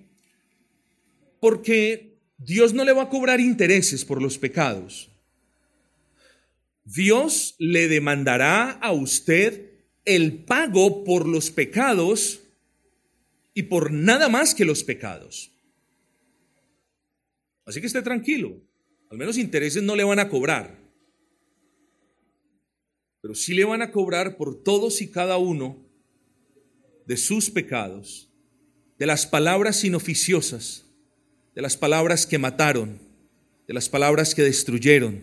porque 1.41 2.19
Dios 2.39 2.73
no 2.73 2.85
le 2.85 2.93
va 2.93 3.03
a 3.03 3.09
cobrar 3.09 3.41
intereses 3.41 4.05
por 4.05 4.23
los 4.23 4.39
pecados. 4.39 5.11
Dios 6.85 7.55
le 7.59 7.89
demandará 7.89 8.71
a 8.73 8.93
usted 8.93 9.71
el 10.05 10.45
pago 10.45 11.05
por 11.05 11.29
los 11.29 11.51
pecados 11.51 12.41
y 13.55 13.65
por 13.65 13.93
nada 13.93 14.29
más 14.29 14.55
que 14.55 14.65
los 14.65 14.83
pecados. 14.83 15.51
Así 17.65 17.81
que 17.81 17.87
esté 17.87 18.03
tranquilo, 18.03 18.61
al 19.11 19.19
menos 19.19 19.39
intereses 19.39 19.83
no 19.83 19.95
le 19.95 20.05
van 20.05 20.19
a 20.19 20.29
cobrar, 20.29 20.82
pero 23.23 23.35
sí 23.37 23.55
le 23.55 23.65
van 23.65 23.81
a 23.81 23.93
cobrar 23.93 24.37
por 24.37 24.63
todos 24.63 25.01
y 25.01 25.09
cada 25.09 25.39
uno 25.39 25.79
de 27.07 27.17
sus 27.17 27.51
pecados, 27.51 28.29
de 28.99 29.07
las 29.07 29.27
palabras 29.27 29.85
inoficiosas, 29.85 30.85
de 31.55 31.63
las 31.63 31.77
palabras 31.77 32.27
que 32.27 32.39
mataron, 32.39 32.99
de 33.69 33.75
las 33.75 33.89
palabras 33.89 34.35
que 34.35 34.43
destruyeron, 34.43 35.23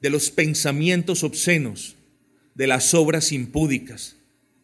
de 0.00 0.10
los 0.10 0.30
pensamientos 0.30 1.22
obscenos, 1.22 1.94
de 2.54 2.66
las 2.66 2.94
obras 2.94 3.32
impúdicas, 3.32 4.16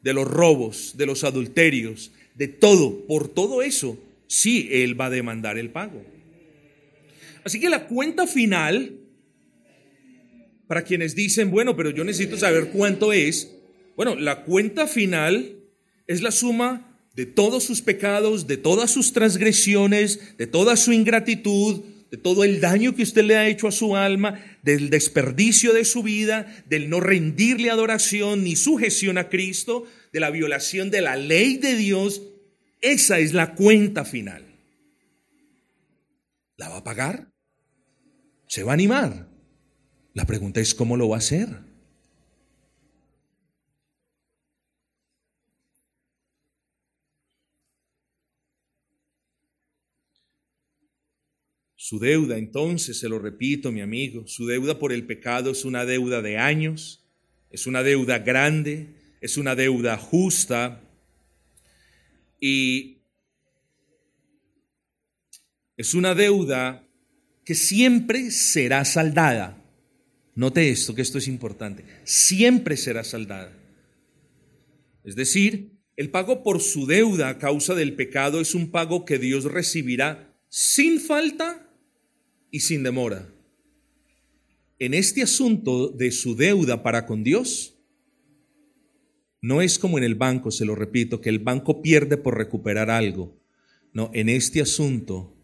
de 0.03 0.14
los 0.14 0.27
robos, 0.27 0.95
de 0.97 1.07
los 1.07 1.25
adulterios, 1.25 2.11
de 2.35 2.49
todo. 2.49 3.07
Por 3.07 3.29
todo 3.29 3.61
eso, 3.61 3.99
sí, 4.29 4.69
Él 4.71 4.99
va 4.99 5.07
a 5.07 5.11
demandar 5.11 5.59
el 5.59 5.71
pago. 5.71 6.03
Así 7.45 7.61
que 7.61 7.69
la 7.69 7.87
cuenta 7.87 8.27
final, 8.27 8.99
para 10.67 10.83
quienes 10.83 11.15
dicen, 11.15 11.51
bueno, 11.51 11.77
pero 11.77 11.91
yo 11.91 12.05
necesito 12.05 12.37
saber 12.37 12.69
cuánto 12.69 13.13
es, 13.13 13.53
bueno, 13.97 14.17
la 14.17 14.45
cuenta 14.45 14.87
final 14.87 15.57
es 16.07 16.23
la 16.23 16.31
suma 16.31 17.01
de 17.15 17.27
todos 17.27 17.65
sus 17.65 17.81
pecados, 17.81 18.47
de 18.47 18.57
todas 18.57 18.91
sus 18.91 19.13
transgresiones, 19.13 20.37
de 20.37 20.47
toda 20.47 20.77
su 20.77 20.93
ingratitud, 20.93 21.83
de 22.11 22.19
todo 22.19 22.45
el 22.45 22.61
daño 22.61 22.95
que 22.95 23.03
usted 23.03 23.25
le 23.25 23.37
ha 23.37 23.49
hecho 23.49 23.69
a 23.69 23.73
su 23.73 23.97
alma, 23.97 24.39
del 24.63 24.91
desperdicio 24.91 25.73
de 25.73 25.85
su 25.85 26.03
vida, 26.03 26.63
del 26.67 26.91
no 26.91 27.01
rendirle 27.01 27.71
adoración 27.71 28.45
ni 28.45 28.55
sujeción 28.55 29.19
a 29.19 29.29
Cristo, 29.29 29.87
de 30.13 30.21
la 30.21 30.31
violación 30.31 30.91
de 30.91 31.01
la 31.01 31.17
ley 31.17 31.57
de 31.57 31.75
Dios. 31.75 32.23
Esa 32.81 33.19
es 33.19 33.33
la 33.33 33.55
cuenta 33.55 34.05
final. 34.05 34.45
¿La 36.57 36.69
va 36.69 36.79
a 36.79 36.85
pagar? 36.85 37.29
¿Se 38.47 38.63
va 38.63 38.73
a 38.73 38.75
animar? 38.75 39.26
La 40.17 40.25
pregunta 40.25 40.63
es 40.63 40.75
cómo 40.75 40.97
lo 40.97 41.11
va 41.11 41.17
a 41.17 41.19
hacer. 41.19 41.47
Su 51.75 51.99
deuda, 51.99 52.39
entonces, 52.39 52.99
se 52.99 53.11
lo 53.11 53.19
repito, 53.19 53.71
mi 53.71 53.83
amigo, 53.83 54.27
su 54.27 54.47
deuda 54.47 54.79
por 54.79 54.91
el 54.91 55.05
pecado 55.05 55.51
es 55.51 55.67
una 55.67 55.85
deuda 55.85 56.23
de 56.23 56.39
años, 56.39 57.05
es 57.51 57.67
una 57.67 57.83
deuda 57.83 58.21
grande, 58.21 58.95
es 59.21 59.37
una 59.37 59.55
deuda 59.55 59.99
justa 59.99 60.81
y 62.41 63.03
es 65.77 65.93
una 65.93 66.15
deuda 66.15 66.89
que 67.45 67.55
siempre 67.55 68.31
será 68.31 68.83
saldada. 68.87 69.56
Note 70.37 70.68
esto, 70.68 70.94
que 70.94 71.01
esto 71.01 71.16
es 71.16 71.29
importante. 71.29 71.85
Siempre 72.05 72.77
será 72.77 73.03
saldada. 73.03 73.57
Es 75.03 75.16
decir, 75.16 75.72
el 75.96 76.11
pago 76.11 76.42
por 76.42 76.61
su 76.61 76.87
deuda 76.87 77.31
a 77.31 77.38
causa 77.38 77.75
del 77.75 77.96
pecado 77.96 78.40
es 78.42 78.55
un 78.55 78.70
pago 78.70 79.07
que 79.07 79.18
Dios 79.18 79.44
recibirá 79.44 80.37
sin 80.51 81.01
falta 81.01 81.70
y 82.51 82.61
sin 82.61 82.83
demora. 82.83 83.33
En 84.79 84.92
este 84.92 85.22
asunto 85.22 85.88
de 85.88 86.11
su 86.11 86.37
deuda 86.37 86.83
para 86.83 87.07
con 87.07 87.25
Dios, 87.25 87.79
no 89.40 89.62
es 89.62 89.79
como 89.79 89.96
en 89.96 90.05
el 90.05 90.16
banco, 90.16 90.51
se 90.51 90.66
lo 90.66 90.75
repito, 90.75 91.22
que 91.22 91.31
el 91.31 91.38
banco 91.38 91.81
pierde 91.81 92.18
por 92.18 92.37
recuperar 92.37 92.90
algo. 92.90 93.40
No, 93.94 94.11
en 94.12 94.29
este 94.29 94.61
asunto 94.61 95.35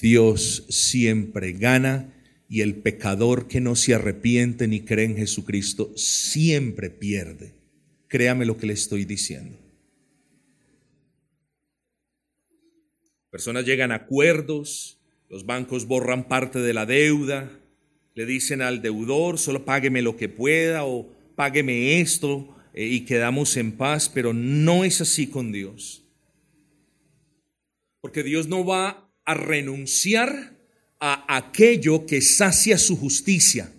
Dios 0.00 0.64
siempre 0.70 1.52
gana 1.52 2.14
y 2.48 2.60
el 2.60 2.76
pecador 2.76 3.48
que 3.48 3.60
no 3.60 3.76
se 3.76 3.94
arrepiente 3.94 4.68
ni 4.68 4.80
cree 4.80 5.06
en 5.06 5.16
Jesucristo 5.16 5.92
siempre 5.96 6.90
pierde. 6.90 7.54
Créame 8.08 8.44
lo 8.44 8.56
que 8.56 8.66
le 8.66 8.74
estoy 8.74 9.04
diciendo. 9.04 9.58
Personas 13.30 13.64
llegan 13.64 13.90
a 13.90 13.96
acuerdos, 13.96 15.00
los 15.28 15.46
bancos 15.46 15.86
borran 15.86 16.28
parte 16.28 16.60
de 16.60 16.72
la 16.72 16.86
deuda, 16.86 17.50
le 18.14 18.26
dicen 18.26 18.62
al 18.62 18.80
deudor, 18.80 19.38
solo 19.38 19.64
págueme 19.64 20.02
lo 20.02 20.16
que 20.16 20.28
pueda 20.28 20.84
o 20.84 21.10
págueme 21.34 22.00
esto 22.00 22.56
eh, 22.72 22.86
y 22.86 23.00
quedamos 23.00 23.56
en 23.56 23.72
paz, 23.72 24.08
pero 24.08 24.32
no 24.32 24.84
es 24.84 25.00
así 25.00 25.26
con 25.26 25.50
Dios. 25.50 26.04
Porque 28.00 28.22
Dios 28.22 28.46
no 28.46 28.64
va 28.64 29.10
a 29.24 29.34
renunciar 29.34 30.53
a 31.06 31.36
aquello 31.36 32.06
que 32.06 32.22
sacia 32.22 32.78
su 32.78 32.96
justicia. 32.96 33.70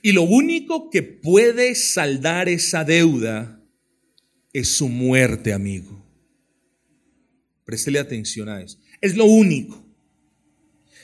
Y 0.00 0.12
lo 0.12 0.22
único 0.22 0.88
que 0.88 1.02
puede 1.02 1.74
saldar 1.74 2.48
esa 2.48 2.82
deuda 2.82 3.62
es 4.54 4.68
su 4.68 4.88
muerte, 4.88 5.52
amigo. 5.52 6.02
Préstele 7.66 7.98
atención 7.98 8.48
a 8.48 8.62
eso. 8.62 8.80
Es 9.02 9.16
lo 9.16 9.26
único. 9.26 9.84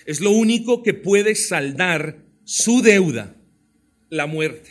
Es 0.06 0.22
lo 0.22 0.30
único 0.30 0.82
que 0.82 0.94
puede 0.94 1.34
saldar 1.34 2.24
su 2.44 2.80
deuda, 2.80 3.36
la 4.08 4.26
muerte. 4.26 4.70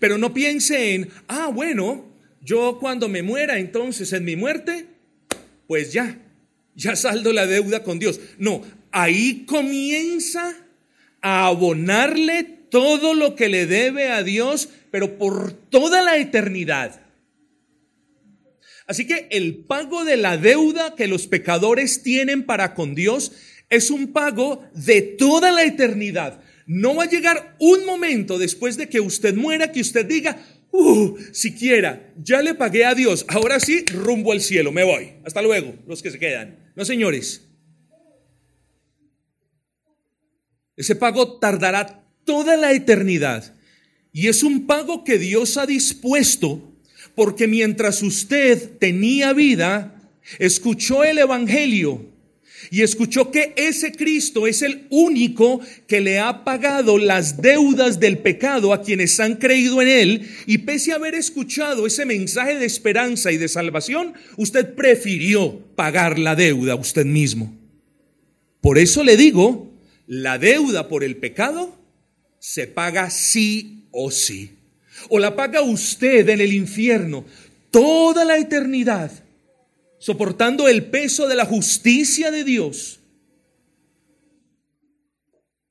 Pero 0.00 0.18
no 0.18 0.34
piense 0.34 0.96
en, 0.96 1.08
ah, 1.28 1.52
bueno, 1.54 2.18
yo 2.40 2.78
cuando 2.80 3.08
me 3.08 3.22
muera, 3.22 3.60
entonces 3.60 4.12
en 4.12 4.24
mi 4.24 4.34
muerte, 4.34 4.88
pues 5.68 5.92
ya, 5.92 6.26
ya 6.74 6.96
saldo 6.96 7.32
la 7.32 7.46
deuda 7.46 7.82
con 7.82 7.98
Dios. 7.98 8.20
No, 8.38 8.62
ahí 8.92 9.44
comienza 9.46 10.54
a 11.20 11.46
abonarle 11.46 12.44
todo 12.70 13.14
lo 13.14 13.34
que 13.34 13.48
le 13.48 13.66
debe 13.66 14.10
a 14.10 14.22
Dios, 14.22 14.68
pero 14.90 15.18
por 15.18 15.52
toda 15.52 16.02
la 16.02 16.16
eternidad. 16.16 17.00
Así 18.86 19.06
que 19.06 19.28
el 19.30 19.56
pago 19.56 20.04
de 20.04 20.16
la 20.16 20.36
deuda 20.36 20.96
que 20.96 21.06
los 21.06 21.26
pecadores 21.26 22.02
tienen 22.02 22.44
para 22.44 22.74
con 22.74 22.94
Dios 22.94 23.32
es 23.68 23.90
un 23.90 24.12
pago 24.12 24.64
de 24.74 25.00
toda 25.02 25.52
la 25.52 25.62
eternidad. 25.62 26.40
No 26.66 26.96
va 26.96 27.04
a 27.04 27.08
llegar 27.08 27.56
un 27.60 27.86
momento 27.86 28.38
después 28.38 28.76
de 28.76 28.88
que 28.88 29.00
usted 29.00 29.34
muera 29.34 29.70
que 29.70 29.80
usted 29.80 30.06
diga, 30.06 30.40
uh, 30.72 31.16
siquiera, 31.32 32.12
ya 32.22 32.42
le 32.42 32.54
pagué 32.54 32.84
a 32.84 32.94
Dios, 32.94 33.24
ahora 33.28 33.60
sí, 33.60 33.84
rumbo 33.86 34.32
al 34.32 34.40
cielo, 34.40 34.72
me 34.72 34.84
voy. 34.84 35.12
Hasta 35.24 35.42
luego, 35.42 35.74
los 35.86 36.02
que 36.02 36.10
se 36.10 36.18
quedan. 36.18 36.72
No, 36.76 36.84
señores. 36.84 37.46
Ese 40.76 40.96
pago 40.96 41.38
tardará 41.38 42.04
toda 42.24 42.56
la 42.56 42.72
eternidad. 42.72 43.54
Y 44.12 44.28
es 44.28 44.42
un 44.42 44.66
pago 44.66 45.04
que 45.04 45.18
Dios 45.18 45.56
ha 45.56 45.66
dispuesto 45.66 46.70
porque 47.14 47.46
mientras 47.46 48.02
usted 48.02 48.78
tenía 48.78 49.32
vida, 49.32 50.10
escuchó 50.38 51.04
el 51.04 51.18
Evangelio 51.18 52.06
y 52.70 52.82
escuchó 52.82 53.30
que 53.30 53.52
ese 53.56 53.92
Cristo 53.92 54.46
es 54.46 54.62
el 54.62 54.86
único 54.90 55.60
que 55.86 56.00
le 56.00 56.20
ha 56.20 56.44
pagado 56.44 56.98
las 56.98 57.42
deudas 57.42 57.98
del 57.98 58.18
pecado 58.18 58.72
a 58.72 58.82
quienes 58.82 59.18
han 59.18 59.36
creído 59.36 59.82
en 59.82 59.88
Él. 59.88 60.28
Y 60.46 60.58
pese 60.58 60.92
a 60.92 60.96
haber 60.96 61.14
escuchado 61.14 61.86
ese 61.86 62.06
mensaje 62.06 62.58
de 62.58 62.66
esperanza 62.66 63.32
y 63.32 63.38
de 63.38 63.48
salvación, 63.48 64.14
usted 64.36 64.74
prefirió 64.74 65.58
pagar 65.74 66.18
la 66.18 66.36
deuda 66.36 66.76
usted 66.76 67.06
mismo. 67.06 67.56
Por 68.60 68.78
eso 68.78 69.02
le 69.02 69.16
digo, 69.16 69.72
la 70.06 70.38
deuda 70.38 70.88
por 70.88 71.02
el 71.02 71.16
pecado 71.16 71.76
se 72.38 72.66
paga 72.66 73.10
sí 73.10 73.86
o 73.90 74.10
sí 74.10 74.52
o 75.08 75.18
la 75.18 75.34
paga 75.34 75.62
usted 75.62 76.28
en 76.28 76.40
el 76.40 76.52
infierno 76.52 77.24
toda 77.70 78.24
la 78.24 78.36
eternidad, 78.36 79.10
soportando 80.00 80.66
el 80.66 80.90
peso 80.90 81.28
de 81.28 81.36
la 81.36 81.44
justicia 81.44 82.30
de 82.30 82.42
Dios, 82.42 83.00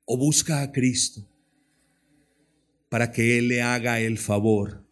o 0.06 0.18
busca 0.18 0.62
a 0.62 0.72
Cristo 0.72 1.28
para 2.90 3.12
que 3.12 3.38
Él 3.38 3.48
le 3.48 3.62
haga 3.62 4.00
el 4.00 4.18
favor 4.18 4.88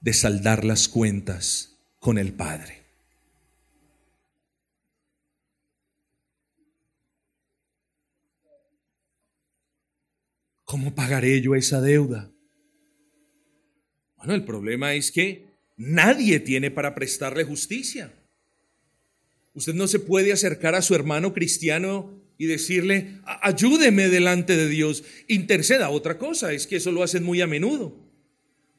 de 0.00 0.12
saldar 0.12 0.64
las 0.64 0.88
cuentas 0.88 1.78
con 1.98 2.18
el 2.18 2.32
Padre. 2.32 2.84
¿Cómo 10.64 10.94
pagaré 10.94 11.40
yo 11.40 11.54
esa 11.54 11.80
deuda? 11.80 12.32
Bueno, 14.16 14.34
el 14.34 14.44
problema 14.44 14.94
es 14.94 15.12
que 15.12 15.46
nadie 15.76 16.40
tiene 16.40 16.70
para 16.70 16.94
prestarle 16.94 17.44
justicia. 17.44 18.23
Usted 19.54 19.74
no 19.74 19.86
se 19.86 20.00
puede 20.00 20.32
acercar 20.32 20.74
a 20.74 20.82
su 20.82 20.94
hermano 20.94 21.32
cristiano 21.32 22.20
y 22.36 22.46
decirle, 22.46 23.20
ayúdeme 23.42 24.08
delante 24.08 24.56
de 24.56 24.68
Dios, 24.68 25.04
interceda. 25.28 25.90
Otra 25.90 26.18
cosa 26.18 26.52
es 26.52 26.66
que 26.66 26.76
eso 26.76 26.90
lo 26.90 27.02
hacen 27.02 27.22
muy 27.22 27.40
a 27.40 27.46
menudo. 27.46 28.04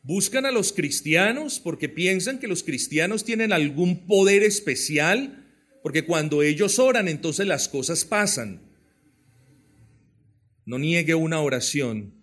Buscan 0.04 0.46
a 0.46 0.52
los 0.52 0.74
cristianos 0.74 1.60
porque 1.60 1.90
piensan 1.90 2.40
que 2.40 2.48
los 2.48 2.64
cristianos 2.64 3.24
tienen 3.24 3.54
algún 3.54 4.06
poder 4.06 4.44
especial, 4.44 5.46
porque 5.82 6.06
cuando 6.06 6.44
ellos 6.44 6.78
oran 6.78 7.08
entonces 7.08 7.48
las 7.48 7.68
cosas 7.70 8.06
pasan. 8.06 8.62
No 10.66 10.78
niegue 10.78 11.16
una 11.16 11.40
oración, 11.42 12.14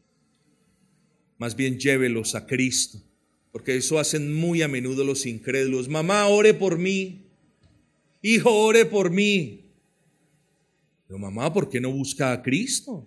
más 1.38 1.56
bien 1.56 1.78
llévelos 1.78 2.34
a 2.34 2.46
Cristo, 2.46 3.02
porque 3.50 3.76
eso 3.76 3.98
hacen 3.98 4.32
muy 4.32 4.62
a 4.62 4.68
menudo 4.68 5.04
los 5.04 5.26
incrédulos. 5.26 5.88
Mamá, 5.88 6.26
ore 6.26 6.54
por 6.54 6.78
mí. 6.78 7.21
Hijo, 8.22 8.50
ore 8.50 8.86
por 8.86 9.10
mí. 9.10 9.64
Pero 11.06 11.18
mamá, 11.18 11.52
¿por 11.52 11.68
qué 11.68 11.80
no 11.80 11.90
busca 11.90 12.32
a 12.32 12.40
Cristo? 12.40 13.06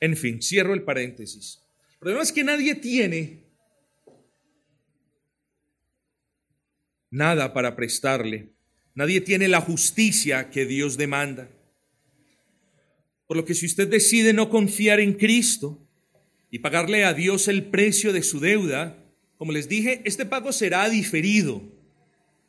En 0.00 0.16
fin, 0.16 0.40
cierro 0.40 0.72
el 0.72 0.84
paréntesis. 0.84 1.60
El 1.92 1.98
problema 1.98 2.22
es 2.22 2.32
que 2.32 2.44
nadie 2.44 2.74
tiene 2.76 3.44
nada 7.10 7.52
para 7.52 7.74
prestarle. 7.74 8.50
Nadie 8.94 9.20
tiene 9.20 9.48
la 9.48 9.60
justicia 9.60 10.48
que 10.50 10.64
Dios 10.64 10.96
demanda. 10.96 11.50
Por 13.26 13.36
lo 13.36 13.44
que 13.44 13.54
si 13.54 13.66
usted 13.66 13.88
decide 13.88 14.32
no 14.32 14.48
confiar 14.48 15.00
en 15.00 15.14
Cristo 15.14 15.86
y 16.50 16.60
pagarle 16.60 17.04
a 17.04 17.12
Dios 17.12 17.48
el 17.48 17.64
precio 17.64 18.12
de 18.12 18.22
su 18.22 18.40
deuda, 18.40 18.96
como 19.36 19.52
les 19.52 19.68
dije, 19.68 20.00
este 20.04 20.24
pago 20.24 20.52
será 20.52 20.88
diferido, 20.88 21.62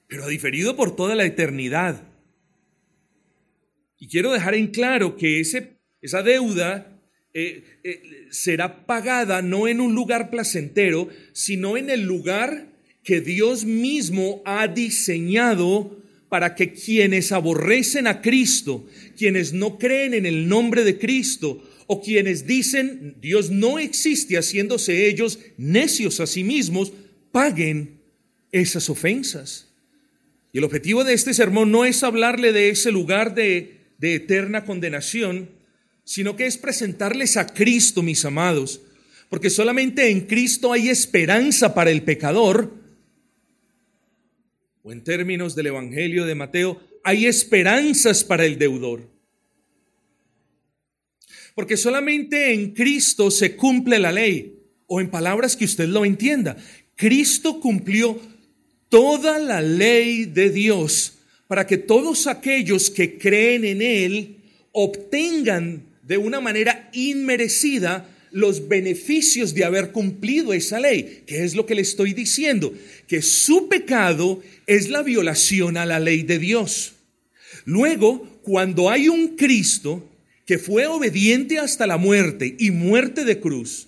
pero 0.07 0.27
diferido 0.27 0.75
por 0.75 0.95
toda 0.95 1.15
la 1.15 1.25
eternidad. 1.25 2.03
Y 3.99 4.07
quiero 4.07 4.31
dejar 4.31 4.55
en 4.55 4.67
claro 4.67 5.17
que 5.17 5.39
ese, 5.39 5.77
esa 6.01 6.23
deuda 6.23 6.99
eh, 7.33 7.63
eh, 7.83 8.27
será 8.31 8.85
pagada 8.85 9.41
no 9.41 9.67
en 9.67 9.81
un 9.81 9.93
lugar 9.93 10.29
placentero, 10.29 11.09
sino 11.33 11.77
en 11.77 11.89
el 11.89 12.01
lugar 12.01 12.67
que 13.03 13.21
Dios 13.21 13.65
mismo 13.65 14.41
ha 14.45 14.67
diseñado 14.67 15.97
para 16.29 16.55
que 16.55 16.73
quienes 16.73 17.31
aborrecen 17.31 18.07
a 18.07 18.21
Cristo, 18.21 18.85
quienes 19.17 19.53
no 19.53 19.77
creen 19.77 20.13
en 20.13 20.25
el 20.25 20.47
nombre 20.47 20.83
de 20.83 20.97
Cristo, 20.97 21.63
o 21.87 22.01
quienes 22.01 22.45
dicen 22.45 23.15
Dios 23.21 23.49
no 23.49 23.79
existe 23.79 24.37
haciéndose 24.37 25.07
ellos 25.07 25.39
necios 25.57 26.19
a 26.19 26.27
sí 26.27 26.43
mismos, 26.43 26.91
paguen 27.31 28.01
esas 28.51 28.89
ofensas. 28.89 29.66
El 30.57 30.63
objetivo 30.63 31.03
de 31.03 31.13
este 31.13 31.35
sermón 31.35 31.71
no 31.71 31.85
es 31.85 32.01
hablarle 32.01 32.51
de 32.51 32.69
ese 32.69 32.91
lugar 32.91 33.35
de, 33.35 33.91
de 33.99 34.15
eterna 34.15 34.65
condenación, 34.65 35.51
sino 36.03 36.35
que 36.35 36.47
es 36.47 36.57
presentarles 36.57 37.37
a 37.37 37.45
Cristo, 37.45 38.01
mis 38.01 38.25
amados, 38.25 38.81
porque 39.29 39.51
solamente 39.51 40.09
en 40.09 40.21
Cristo 40.21 40.73
hay 40.73 40.89
esperanza 40.89 41.75
para 41.75 41.91
el 41.91 42.01
pecador, 42.01 42.73
o 44.81 44.91
en 44.91 45.03
términos 45.03 45.53
del 45.53 45.67
Evangelio 45.67 46.25
de 46.25 46.33
Mateo, 46.33 46.81
hay 47.03 47.27
esperanzas 47.27 48.23
para 48.23 48.43
el 48.43 48.57
deudor. 48.57 49.07
Porque 51.53 51.77
solamente 51.77 52.51
en 52.51 52.73
Cristo 52.73 53.29
se 53.29 53.55
cumple 53.55 53.99
la 53.99 54.11
ley, 54.11 54.59
o 54.87 55.01
en 55.01 55.11
palabras 55.11 55.55
que 55.55 55.65
usted 55.65 55.87
lo 55.87 56.03
entienda, 56.03 56.57
Cristo 56.95 57.59
cumplió 57.59 58.19
toda 58.89 59.39
la 59.39 59.61
ley 59.61 60.25
de 60.25 60.49
Dios 60.49 61.13
para 61.47 61.65
que 61.65 61.77
todos 61.77 62.27
aquellos 62.27 62.89
que 62.89 63.17
creen 63.17 63.63
en 63.65 63.81
Él 63.81 64.37
obtengan 64.71 65.83
de 66.03 66.17
una 66.17 66.39
manera 66.39 66.89
inmerecida 66.93 68.09
los 68.31 68.67
beneficios 68.67 69.53
de 69.53 69.63
haber 69.63 69.91
cumplido 69.91 70.53
esa 70.53 70.79
ley, 70.79 71.23
que 71.25 71.43
es 71.43 71.55
lo 71.55 71.65
que 71.65 71.75
le 71.75 71.81
estoy 71.81 72.13
diciendo, 72.13 72.73
que 73.07 73.21
su 73.21 73.67
pecado 73.67 74.41
es 74.67 74.89
la 74.89 75.01
violación 75.01 75.77
a 75.77 75.85
la 75.85 75.99
ley 75.99 76.23
de 76.23 76.37
Dios. 76.37 76.93
Luego, 77.65 78.39
cuando 78.43 78.89
hay 78.89 79.09
un 79.09 79.35
Cristo 79.35 80.07
que 80.45 80.57
fue 80.57 80.87
obediente 80.87 81.59
hasta 81.59 81.87
la 81.87 81.97
muerte 81.97 82.55
y 82.59 82.71
muerte 82.71 83.25
de 83.25 83.39
cruz, 83.39 83.87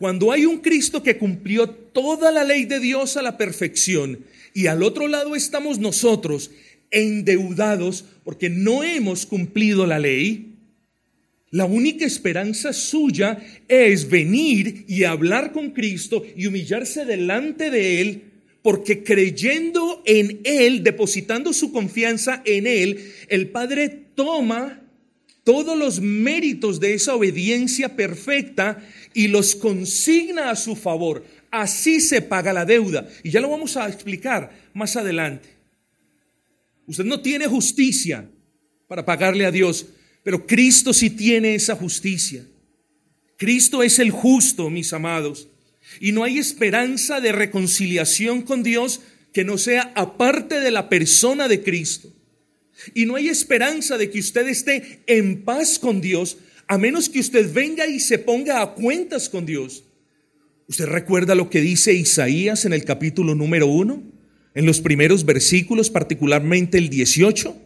cuando 0.00 0.32
hay 0.32 0.46
un 0.46 0.60
Cristo 0.60 1.02
que 1.02 1.18
cumplió 1.18 1.68
toda 1.68 2.32
la 2.32 2.42
ley 2.42 2.64
de 2.64 2.80
Dios 2.80 3.18
a 3.18 3.22
la 3.22 3.36
perfección 3.36 4.24
y 4.54 4.66
al 4.66 4.82
otro 4.82 5.08
lado 5.08 5.36
estamos 5.36 5.78
nosotros 5.78 6.50
endeudados 6.90 8.06
porque 8.24 8.48
no 8.48 8.82
hemos 8.82 9.26
cumplido 9.26 9.86
la 9.86 9.98
ley, 9.98 10.54
la 11.50 11.66
única 11.66 12.06
esperanza 12.06 12.72
suya 12.72 13.44
es 13.68 14.08
venir 14.08 14.86
y 14.88 15.04
hablar 15.04 15.52
con 15.52 15.72
Cristo 15.72 16.24
y 16.34 16.46
humillarse 16.46 17.04
delante 17.04 17.70
de 17.70 18.00
Él, 18.00 18.22
porque 18.62 19.04
creyendo 19.04 20.02
en 20.06 20.40
Él, 20.44 20.82
depositando 20.82 21.52
su 21.52 21.72
confianza 21.72 22.40
en 22.46 22.66
Él, 22.66 23.12
el 23.28 23.50
Padre 23.50 24.06
toma 24.14 24.80
todos 25.44 25.76
los 25.76 26.00
méritos 26.00 26.80
de 26.80 26.94
esa 26.94 27.14
obediencia 27.14 27.96
perfecta 27.96 28.86
y 29.14 29.28
los 29.28 29.54
consigna 29.54 30.50
a 30.50 30.56
su 30.56 30.76
favor. 30.76 31.24
Así 31.50 32.00
se 32.00 32.22
paga 32.22 32.52
la 32.52 32.64
deuda. 32.64 33.08
Y 33.22 33.30
ya 33.30 33.40
lo 33.40 33.50
vamos 33.50 33.76
a 33.76 33.88
explicar 33.88 34.50
más 34.72 34.96
adelante. 34.96 35.48
Usted 36.86 37.04
no 37.04 37.20
tiene 37.20 37.46
justicia 37.46 38.28
para 38.88 39.04
pagarle 39.04 39.46
a 39.46 39.50
Dios, 39.50 39.86
pero 40.22 40.46
Cristo 40.46 40.92
sí 40.92 41.10
tiene 41.10 41.54
esa 41.54 41.76
justicia. 41.76 42.44
Cristo 43.36 43.82
es 43.82 43.98
el 43.98 44.10
justo, 44.10 44.70
mis 44.70 44.92
amados. 44.92 45.48
Y 46.00 46.12
no 46.12 46.24
hay 46.24 46.38
esperanza 46.38 47.20
de 47.20 47.32
reconciliación 47.32 48.42
con 48.42 48.62
Dios 48.62 49.00
que 49.32 49.44
no 49.44 49.58
sea 49.58 49.92
aparte 49.94 50.60
de 50.60 50.70
la 50.70 50.88
persona 50.88 51.48
de 51.48 51.62
Cristo. 51.62 52.12
Y 52.94 53.06
no 53.06 53.16
hay 53.16 53.28
esperanza 53.28 53.98
de 53.98 54.10
que 54.10 54.20
usted 54.20 54.48
esté 54.48 55.02
en 55.06 55.42
paz 55.44 55.78
con 55.78 56.00
Dios 56.00 56.38
a 56.70 56.78
menos 56.78 57.08
que 57.08 57.20
usted 57.20 57.52
venga 57.52 57.86
y 57.86 58.00
se 58.00 58.18
ponga 58.18 58.62
a 58.62 58.74
cuentas 58.74 59.28
con 59.28 59.44
Dios. 59.44 59.84
¿Usted 60.66 60.86
recuerda 60.86 61.34
lo 61.34 61.50
que 61.50 61.60
dice 61.60 61.92
Isaías 61.92 62.64
en 62.64 62.72
el 62.72 62.84
capítulo 62.84 63.34
número 63.34 63.66
uno? 63.66 64.02
en 64.54 64.66
los 64.66 64.80
primeros 64.80 65.24
versículos, 65.24 65.90
particularmente 65.90 66.78
el 66.78 66.88
18. 66.88 67.56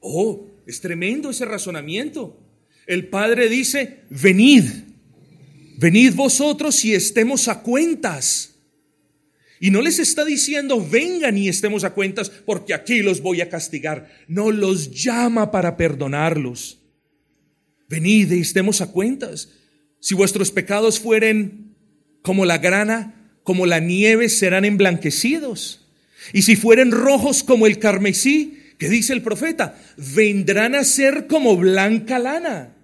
Oh, 0.00 0.46
es 0.66 0.80
tremendo 0.80 1.30
ese 1.30 1.44
razonamiento. 1.44 2.38
El 2.86 3.08
Padre 3.08 3.48
dice, 3.48 4.00
venid, 4.10 4.64
venid 5.78 6.14
vosotros 6.14 6.84
y 6.84 6.94
estemos 6.94 7.48
a 7.48 7.60
cuentas. 7.60 8.54
Y 9.60 9.70
no 9.70 9.80
les 9.80 10.00
está 10.00 10.24
diciendo, 10.24 10.84
vengan 10.84 11.38
y 11.38 11.48
estemos 11.48 11.84
a 11.84 11.94
cuentas 11.94 12.30
porque 12.30 12.74
aquí 12.74 13.00
los 13.00 13.20
voy 13.20 13.40
a 13.40 13.48
castigar. 13.48 14.10
No 14.26 14.50
los 14.50 14.90
llama 14.90 15.52
para 15.52 15.76
perdonarlos. 15.76 16.81
Venid 17.92 18.32
y 18.32 18.40
estemos 18.40 18.80
a 18.80 18.90
cuentas. 18.90 19.50
Si 20.00 20.14
vuestros 20.14 20.50
pecados 20.50 20.98
fueren 20.98 21.76
como 22.22 22.46
la 22.46 22.56
grana, 22.56 23.36
como 23.42 23.66
la 23.66 23.80
nieve, 23.80 24.30
serán 24.30 24.64
emblanquecidos. 24.64 25.86
Y 26.32 26.40
si 26.40 26.56
fueren 26.56 26.90
rojos 26.90 27.42
como 27.42 27.66
el 27.66 27.78
carmesí, 27.78 28.60
¿qué 28.78 28.88
dice 28.88 29.12
el 29.12 29.20
profeta? 29.20 29.78
Vendrán 29.98 30.74
a 30.74 30.84
ser 30.84 31.26
como 31.26 31.54
blanca 31.58 32.18
lana. 32.18 32.74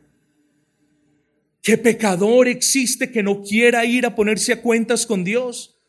¿Qué 1.63 1.79
pecador 1.79 2.47
existe 2.47 3.11
que 3.11 3.23
no 3.23 3.43
quiera 3.43 3.87
ir 3.87 4.05
a 4.05 4.15
ponerse 4.15 4.53
a 4.53 4.61
cuentas 4.61 5.07
con 5.07 5.25
Dios? 5.25 5.81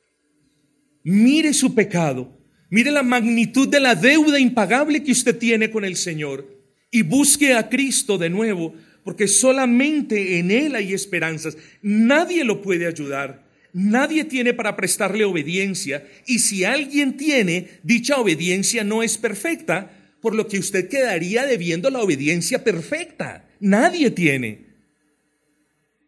Mire 1.04 1.54
su 1.54 1.76
pecado, 1.76 2.40
mire 2.70 2.90
la 2.90 3.04
magnitud 3.04 3.68
de 3.68 3.82
la 3.82 3.96
deuda 3.96 4.40
impagable 4.40 5.04
que 5.04 5.12
usted 5.12 5.38
tiene 5.38 5.72
con 5.72 5.84
el 5.84 5.98
Señor 5.98 6.58
y 6.90 7.02
busque 7.02 7.54
a 7.54 7.68
Cristo 7.68 8.18
de 8.18 8.30
nuevo, 8.30 8.74
porque 9.10 9.28
solamente 9.28 10.38
en 10.38 10.52
Él 10.52 10.76
hay 10.76 10.94
esperanzas. 10.94 11.58
Nadie 11.82 12.44
lo 12.44 12.62
puede 12.62 12.86
ayudar. 12.86 13.44
Nadie 13.74 14.24
tiene 14.24 14.54
para 14.54 14.76
prestarle 14.76 15.26
obediencia 15.26 16.08
y 16.28 16.38
si 16.38 16.64
alguien 16.64 17.18
tiene, 17.18 17.80
dicha 17.82 18.18
obediencia 18.18 18.84
no 18.84 19.02
es 19.02 19.18
perfecta, 19.18 20.16
por 20.22 20.36
lo 20.36 20.48
que 20.48 20.60
usted 20.60 20.90
quedaría 20.90 21.48
debiendo 21.48 21.90
la 21.90 22.04
obediencia 22.04 22.64
perfecta. 22.64 23.50
Nadie 23.60 24.12
tiene. 24.12 24.68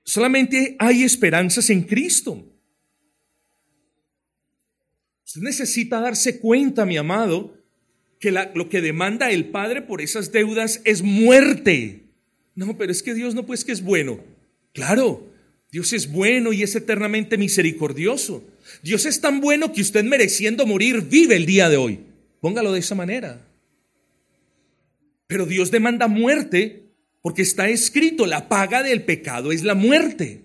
Solamente 0.04 0.76
hay 0.78 1.02
esperanzas 1.02 1.72
en 1.72 1.82
Cristo. 1.82 2.56
Usted 5.26 5.42
necesita 5.42 6.00
darse 6.00 6.40
cuenta, 6.40 6.86
mi 6.86 6.98
amado, 6.98 7.58
que 8.20 8.30
lo 8.30 8.70
que 8.70 8.80
demanda 8.80 9.32
el 9.32 9.50
Padre 9.50 9.82
por 9.82 10.04
esas 10.04 10.32
deudas 10.32 10.82
es 10.86 11.02
muerte. 11.02 12.11
No, 12.62 12.78
pero 12.78 12.92
es 12.92 13.02
que 13.02 13.16
Dios 13.16 13.34
no 13.34 13.44
pues 13.44 13.66
que 13.66 13.72
es 13.72 13.82
bueno. 13.82 14.20
Claro, 14.72 15.28
Dios 15.72 15.94
es 15.94 16.12
bueno 16.12 16.54
y 16.54 16.62
es 16.62 16.76
eternamente 16.76 17.36
misericordioso. 17.36 18.44
Dios 18.84 19.08
es 19.08 19.20
tan 19.20 19.42
bueno 19.42 19.74
que 19.74 19.82
usted 19.82 20.04
mereciendo 20.04 20.68
morir 20.68 21.02
vive 21.02 21.36
el 21.36 21.48
día 21.48 21.70
de 21.70 21.78
hoy. 21.78 22.02
Póngalo 22.40 22.72
de 22.72 22.80
esa 22.80 22.94
manera. 22.94 23.48
Pero 25.26 25.48
Dios 25.48 25.72
demanda 25.72 26.08
muerte 26.08 26.84
porque 27.24 27.42
está 27.42 27.68
escrito, 27.68 28.28
la 28.28 28.48
paga 28.48 28.84
del 28.84 29.06
pecado 29.06 29.52
es 29.52 29.64
la 29.64 29.74
muerte. 29.74 30.44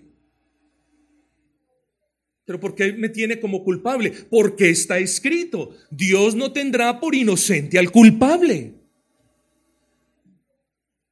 Pero 2.45 2.59
¿por 2.59 2.73
qué 2.73 2.93
me 2.93 3.09
tiene 3.09 3.39
como 3.39 3.63
culpable? 3.63 4.11
Porque 4.31 4.71
está 4.71 4.97
escrito, 4.97 5.77
Dios 5.91 6.33
no 6.33 6.51
tendrá 6.51 6.99
por 6.99 7.13
inocente 7.13 7.77
al 7.77 7.91
culpable. 7.91 8.76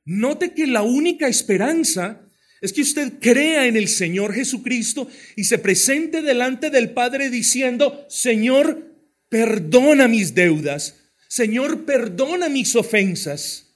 Note 0.06 0.54
que 0.54 0.68
la 0.68 0.84
única 0.84 1.28
esperanza 1.28 2.22
es 2.62 2.72
que 2.72 2.82
usted 2.82 3.14
crea 3.20 3.68
en 3.68 3.76
el 3.76 3.88
Señor 3.88 4.34
Jesucristo 4.34 5.08
y 5.36 5.44
se 5.44 5.58
presente 5.58 6.22
delante 6.22 6.70
del 6.70 6.92
Padre 6.92 7.30
diciendo, 7.30 8.06
Señor, 8.08 8.96
perdona 9.30 10.08
mis 10.08 10.34
deudas, 10.34 10.96
Señor, 11.28 11.86
perdona 11.86 12.48
mis 12.48 12.76
ofensas. 12.76 13.76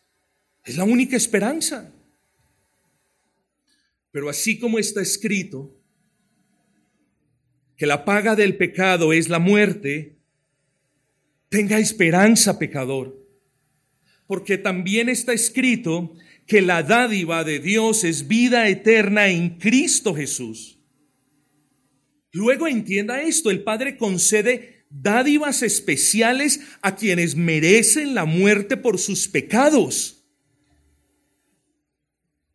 Es 0.64 0.78
la 0.78 0.86
única 0.86 1.18
esperanza. 1.18 1.92
Pero 4.12 4.30
así 4.30 4.60
como 4.60 4.80
está 4.80 5.02
escrito, 5.02 5.76
que 7.76 7.86
la 7.86 8.06
paga 8.06 8.36
del 8.36 8.56
pecado 8.58 9.14
es 9.14 9.30
la 9.30 9.40
muerte, 9.40 10.20
tenga 11.50 11.80
esperanza, 11.80 12.60
pecador, 12.60 13.19
porque 14.30 14.60
también 14.60 15.10
está 15.10 15.34
escrito 15.34 16.14
que 16.46 16.62
la 16.62 16.84
dádiva 16.84 17.44
de 17.44 17.58
Dios 17.58 18.04
es 18.04 18.28
vida 18.28 18.70
eterna 18.70 19.30
en 19.30 19.58
Cristo 19.58 20.14
Jesús. 20.14 20.78
Luego 22.32 22.68
entienda 22.68 23.24
esto, 23.24 23.50
el 23.50 23.64
Padre 23.64 23.98
concede 23.98 24.86
dádivas 24.92 25.64
especiales 25.64 26.60
a 26.84 26.96
quienes 26.96 27.36
merecen 27.36 28.14
la 28.14 28.26
muerte 28.26 28.78
por 28.78 29.00
sus 29.00 29.28
pecados. 29.28 30.28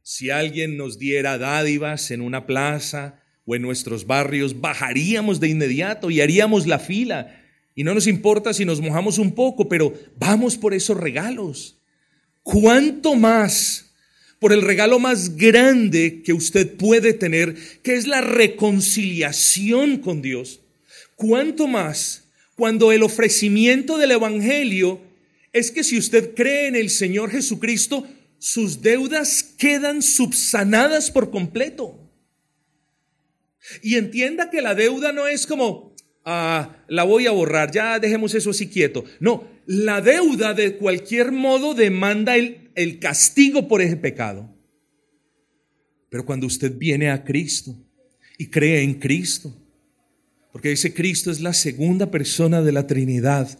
Si 0.00 0.30
alguien 0.30 0.76
nos 0.76 0.96
diera 1.00 1.38
dádivas 1.38 2.12
en 2.12 2.20
una 2.20 2.46
plaza, 2.46 3.20
o 3.46 3.56
en 3.56 3.62
nuestros 3.62 4.06
barrios, 4.06 4.60
bajaríamos 4.60 5.40
de 5.40 5.48
inmediato 5.48 6.12
y 6.12 6.20
haríamos 6.20 6.68
la 6.68 6.78
fila. 6.78 7.43
Y 7.74 7.84
no 7.84 7.94
nos 7.94 8.06
importa 8.06 8.54
si 8.54 8.64
nos 8.64 8.80
mojamos 8.80 9.18
un 9.18 9.34
poco, 9.34 9.68
pero 9.68 9.92
vamos 10.16 10.56
por 10.56 10.74
esos 10.74 10.96
regalos. 10.96 11.76
¿Cuánto 12.42 13.14
más 13.14 13.92
por 14.38 14.52
el 14.52 14.62
regalo 14.62 14.98
más 14.98 15.36
grande 15.36 16.22
que 16.22 16.32
usted 16.32 16.76
puede 16.76 17.14
tener, 17.14 17.56
que 17.82 17.94
es 17.94 18.06
la 18.06 18.20
reconciliación 18.20 19.98
con 19.98 20.22
Dios? 20.22 20.60
¿Cuánto 21.16 21.66
más 21.66 22.24
cuando 22.54 22.92
el 22.92 23.02
ofrecimiento 23.02 23.98
del 23.98 24.12
Evangelio 24.12 25.00
es 25.52 25.70
que 25.70 25.82
si 25.82 25.98
usted 25.98 26.34
cree 26.34 26.66
en 26.66 26.76
el 26.76 26.90
Señor 26.90 27.30
Jesucristo, 27.30 28.06
sus 28.38 28.82
deudas 28.82 29.42
quedan 29.42 30.02
subsanadas 30.02 31.10
por 31.10 31.30
completo? 31.30 31.98
Y 33.82 33.96
entienda 33.96 34.50
que 34.50 34.60
la 34.60 34.74
deuda 34.74 35.12
no 35.12 35.26
es 35.26 35.46
como, 35.46 35.93
ah, 36.24 36.84
la 36.88 37.04
voy 37.04 37.26
a 37.26 37.32
borrar, 37.32 37.70
ya 37.70 37.98
dejemos 37.98 38.34
eso 38.34 38.50
así 38.50 38.68
quieto. 38.68 39.04
No, 39.20 39.48
la 39.66 40.00
deuda 40.00 40.54
de 40.54 40.76
cualquier 40.76 41.32
modo 41.32 41.74
demanda 41.74 42.36
el, 42.36 42.70
el 42.74 42.98
castigo 42.98 43.68
por 43.68 43.82
ese 43.82 43.96
pecado. 43.96 44.50
Pero 46.10 46.24
cuando 46.24 46.46
usted 46.46 46.76
viene 46.76 47.10
a 47.10 47.24
Cristo 47.24 47.74
y 48.38 48.46
cree 48.46 48.82
en 48.82 48.94
Cristo, 48.94 49.54
porque 50.52 50.72
ese 50.72 50.94
Cristo 50.94 51.30
es 51.30 51.40
la 51.40 51.52
segunda 51.52 52.10
persona 52.10 52.62
de 52.62 52.72
la 52.72 52.86
Trinidad, 52.86 53.58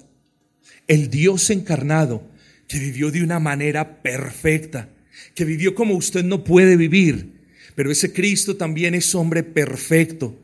el 0.87 1.11
Dios 1.11 1.51
encarnado, 1.51 2.31
que 2.69 2.79
vivió 2.79 3.11
de 3.11 3.23
una 3.23 3.41
manera 3.41 4.03
perfecta, 4.03 4.89
que 5.35 5.45
vivió 5.45 5.75
como 5.75 5.95
usted 5.95 6.25
no 6.25 6.45
puede 6.45 6.77
vivir, 6.77 7.35
pero 7.75 7.91
ese 7.91 8.13
Cristo 8.13 8.57
también 8.57 8.95
es 8.95 9.15
hombre 9.15 9.43
perfecto, 9.43 10.39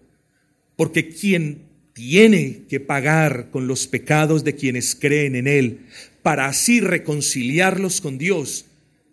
porque 0.76 1.08
quien 1.08 1.69
tiene 2.00 2.62
que 2.66 2.80
pagar 2.80 3.50
con 3.50 3.66
los 3.66 3.86
pecados 3.86 4.42
de 4.42 4.54
quienes 4.54 4.94
creen 4.94 5.36
en 5.36 5.46
Él, 5.46 5.80
para 6.22 6.46
así 6.46 6.80
reconciliarlos 6.80 8.00
con 8.00 8.16
Dios, 8.16 8.64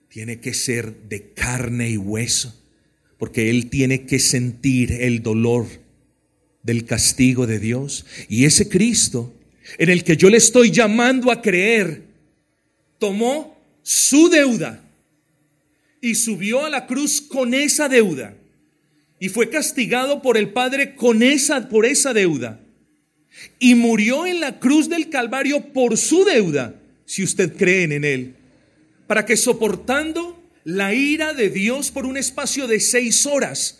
tiene 0.07 0.39
que 0.39 0.53
ser 0.53 0.95
de 1.09 1.31
carne 1.33 1.89
y 1.89 1.97
hueso, 1.97 2.57
porque 3.17 3.49
Él 3.49 3.69
tiene 3.69 4.05
que 4.05 4.19
sentir 4.19 4.93
el 4.93 5.21
dolor 5.21 5.65
del 6.63 6.85
castigo 6.85 7.45
de 7.45 7.59
Dios. 7.59 8.05
Y 8.29 8.45
ese 8.45 8.69
Cristo, 8.69 9.35
en 9.77 9.89
el 9.89 10.05
que 10.05 10.15
yo 10.15 10.29
le 10.29 10.37
estoy 10.37 10.71
llamando 10.71 11.29
a 11.29 11.41
creer, 11.41 12.03
tomó 12.99 13.59
su 13.83 14.29
deuda 14.29 14.81
y 15.99 16.15
subió 16.15 16.65
a 16.65 16.69
la 16.69 16.87
cruz 16.87 17.19
con 17.19 17.53
esa 17.53 17.89
deuda. 17.89 18.33
Y 19.19 19.27
fue 19.27 19.49
castigado 19.49 20.21
por 20.21 20.37
el 20.37 20.53
Padre 20.53 20.95
con 20.95 21.21
esa 21.21 21.67
por 21.67 21.85
esa 21.85 22.13
deuda 22.13 22.61
y 23.59 23.75
murió 23.75 24.25
en 24.25 24.39
la 24.39 24.59
cruz 24.59 24.89
del 24.89 25.09
Calvario 25.09 25.73
por 25.73 25.97
su 25.97 26.25
deuda, 26.25 26.75
si 27.05 27.23
usted 27.23 27.55
cree 27.55 27.83
en 27.83 28.03
él, 28.03 28.35
para 29.07 29.25
que 29.25 29.37
soportando 29.37 30.41
la 30.63 30.93
ira 30.93 31.33
de 31.33 31.49
Dios 31.49 31.91
por 31.91 32.05
un 32.05 32.17
espacio 32.17 32.67
de 32.67 32.79
seis 32.79 33.25
horas, 33.25 33.79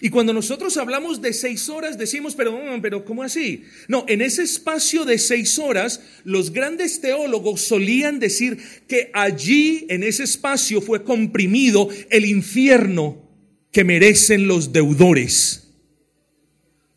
y 0.00 0.10
cuando 0.10 0.32
nosotros 0.32 0.76
hablamos 0.78 1.20
de 1.20 1.32
seis 1.32 1.68
horas, 1.68 1.98
decimos, 1.98 2.34
pero, 2.34 2.52
mm, 2.52 2.80
pero 2.80 3.04
¿cómo 3.04 3.22
así? 3.22 3.64
No, 3.88 4.04
en 4.08 4.22
ese 4.22 4.42
espacio 4.42 5.04
de 5.04 5.18
seis 5.18 5.58
horas, 5.58 6.00
los 6.24 6.52
grandes 6.52 7.00
teólogos 7.00 7.60
solían 7.60 8.18
decir 8.18 8.58
que 8.88 9.10
allí, 9.12 9.86
en 9.88 10.02
ese 10.02 10.24
espacio, 10.24 10.80
fue 10.80 11.04
comprimido 11.04 11.88
el 12.10 12.24
infierno 12.24 13.22
que 13.70 13.84
merecen 13.84 14.48
los 14.48 14.72
deudores. 14.72 15.61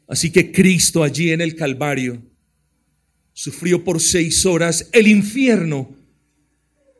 Así 0.07 0.31
que 0.31 0.51
Cristo 0.51 1.03
allí 1.03 1.31
en 1.31 1.41
el 1.41 1.55
Calvario 1.55 2.21
sufrió 3.33 3.83
por 3.83 3.99
seis 3.99 4.45
horas 4.45 4.89
el 4.91 5.07
infierno 5.07 5.95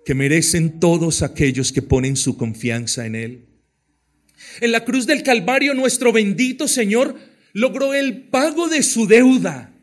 que 0.06 0.14
merecen 0.14 0.80
todos 0.80 1.22
aquellos 1.22 1.72
que 1.72 1.82
ponen 1.82 2.16
su 2.16 2.38
confianza 2.38 3.06
en 3.06 3.16
Él. 3.16 3.46
En 4.62 4.72
la 4.72 4.84
cruz 4.86 5.08
del 5.08 5.24
Calvario 5.24 5.74
nuestro 5.74 6.12
bendito 6.12 6.68
Señor 6.68 7.18
logró 7.54 7.94
el 7.94 8.24
pago 8.24 8.68
de 8.68 8.84
su 8.84 9.08
deuda, 9.08 9.74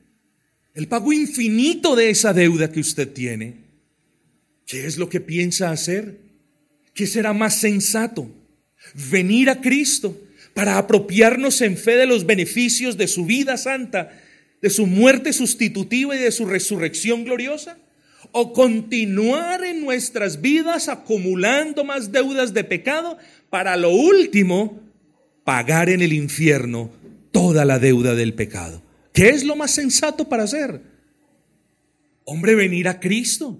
el 0.75 0.89
pago 0.89 1.13
infinito 1.13 1.97
de 1.97 2.11
esa 2.11 2.33
deuda 2.33 2.71
que 2.71 2.81
usted 2.81 3.13
tiene. 3.13 3.63
¿Qué 4.67 4.87
es 4.87 4.99
lo 4.99 5.09
que 5.09 5.21
piensa 5.21 5.71
hacer? 5.71 6.21
¿Qué 6.95 7.07
será 7.07 7.33
más 7.33 7.61
sensato? 7.61 8.31
Venir 9.11 9.51
a 9.51 9.61
Cristo 9.61 10.19
para 10.55 10.79
apropiarnos 10.79 11.61
en 11.61 11.77
fe 11.77 11.97
de 11.97 12.07
los 12.07 12.27
beneficios 12.27 12.97
de 12.97 13.09
su 13.09 13.25
vida 13.25 13.57
santa, 13.57 14.11
de 14.61 14.71
su 14.71 14.87
muerte 14.87 15.33
sustitutiva 15.33 16.15
y 16.15 16.19
de 16.19 16.33
su 16.33 16.47
resurrección 16.47 17.25
gloriosa? 17.25 17.79
¿O 18.31 18.53
continuar 18.53 19.65
en 19.65 19.85
nuestras 19.85 20.41
vidas 20.41 20.89
acumulando 20.89 21.85
más 21.85 22.13
deudas 22.13 22.55
de 22.55 22.65
pecado 22.65 23.19
para 23.51 23.77
lo 23.77 23.91
último 23.91 24.81
pagar 25.45 25.89
en 25.89 26.03
el 26.03 26.13
infierno 26.13 26.91
toda 27.33 27.65
la 27.65 27.79
deuda 27.79 28.15
del 28.15 28.35
pecado. 28.35 28.83
¿Qué 29.13 29.31
es 29.31 29.45
lo 29.45 29.57
más 29.57 29.73
sensato 29.73 30.29
para 30.29 30.45
hacer? 30.45 30.81
Hombre, 32.25 32.55
venir 32.55 32.89
a 32.89 33.01
Cristo, 33.01 33.59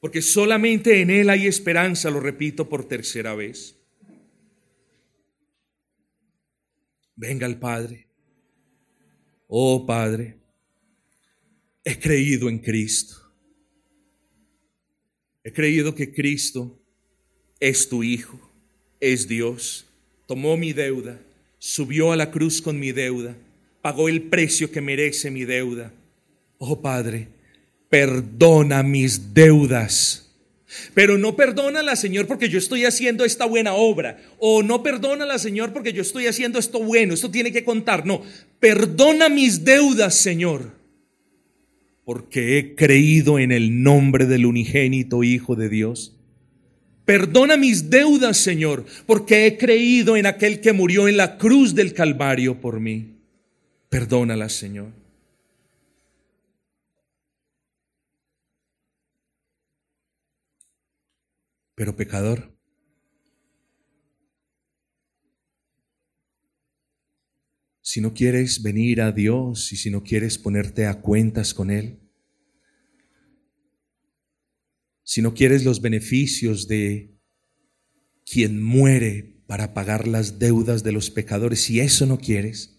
porque 0.00 0.22
solamente 0.22 1.00
en 1.00 1.10
Él 1.10 1.28
hay 1.28 1.46
esperanza, 1.46 2.10
lo 2.10 2.20
repito 2.20 2.68
por 2.68 2.88
tercera 2.88 3.34
vez. 3.34 3.76
Venga 7.20 7.46
el 7.46 7.58
Padre. 7.58 8.06
Oh 9.46 9.84
Padre, 9.84 10.38
he 11.84 11.98
creído 11.98 12.48
en 12.48 12.58
Cristo. 12.58 13.14
He 15.44 15.52
creído 15.52 15.94
que 15.94 16.14
Cristo 16.14 16.80
es 17.58 17.86
tu 17.86 18.02
Hijo 18.02 18.40
es 19.00 19.28
Dios. 19.28 19.84
Tomó 20.26 20.56
mi 20.56 20.72
deuda, 20.72 21.20
subió 21.58 22.10
a 22.10 22.16
la 22.16 22.30
cruz 22.30 22.62
con 22.62 22.80
mi 22.80 22.90
deuda, 22.90 23.36
pagó 23.82 24.08
el 24.08 24.22
precio 24.22 24.70
que 24.70 24.80
merece 24.80 25.30
mi 25.30 25.44
deuda. 25.44 25.92
Oh 26.56 26.80
Padre, 26.80 27.28
perdona 27.90 28.82
mis 28.82 29.34
deudas. 29.34 30.29
Pero 30.94 31.18
no 31.18 31.36
perdónala, 31.36 31.96
Señor, 31.96 32.26
porque 32.26 32.48
yo 32.48 32.58
estoy 32.58 32.84
haciendo 32.84 33.24
esta 33.24 33.44
buena 33.44 33.74
obra. 33.74 34.18
O 34.38 34.62
no 34.62 34.82
perdónala, 34.82 35.38
Señor, 35.38 35.72
porque 35.72 35.92
yo 35.92 36.02
estoy 36.02 36.26
haciendo 36.26 36.58
esto 36.58 36.82
bueno. 36.82 37.14
Esto 37.14 37.30
tiene 37.30 37.52
que 37.52 37.64
contar. 37.64 38.06
No, 38.06 38.22
perdona 38.58 39.28
mis 39.28 39.64
deudas, 39.64 40.14
Señor. 40.14 40.78
Porque 42.04 42.58
he 42.58 42.74
creído 42.74 43.38
en 43.38 43.52
el 43.52 43.82
nombre 43.82 44.26
del 44.26 44.46
unigénito 44.46 45.22
Hijo 45.22 45.54
de 45.54 45.68
Dios 45.68 46.16
Perdona 47.10 47.56
mis 47.56 47.90
deudas, 47.90 48.36
Señor, 48.36 48.84
porque 49.04 49.44
he 49.44 49.58
creído 49.58 50.16
en 50.16 50.26
aquel 50.26 50.60
que 50.60 50.72
murió 50.72 51.08
en 51.08 51.16
la 51.16 51.38
cruz 51.38 51.74
del 51.74 51.92
Calvario 51.92 52.60
por 52.60 52.78
mí. 52.78 53.16
Perdónalas, 53.88 54.52
Señor. 54.52 54.99
Pero 61.80 61.96
pecador. 61.96 62.54
Si 67.80 68.02
no 68.02 68.12
quieres 68.12 68.62
venir 68.62 69.00
a 69.00 69.12
Dios 69.12 69.72
y 69.72 69.76
si 69.76 69.88
no 69.88 70.02
quieres 70.02 70.36
ponerte 70.36 70.84
a 70.84 71.00
cuentas 71.00 71.54
con 71.54 71.70
Él, 71.70 71.98
si 75.04 75.22
no 75.22 75.32
quieres 75.32 75.64
los 75.64 75.80
beneficios 75.80 76.68
de 76.68 77.18
quien 78.26 78.62
muere 78.62 79.42
para 79.46 79.72
pagar 79.72 80.06
las 80.06 80.38
deudas 80.38 80.82
de 80.82 80.92
los 80.92 81.08
pecadores, 81.10 81.62
si 81.62 81.80
eso 81.80 82.04
no 82.04 82.18
quieres, 82.18 82.78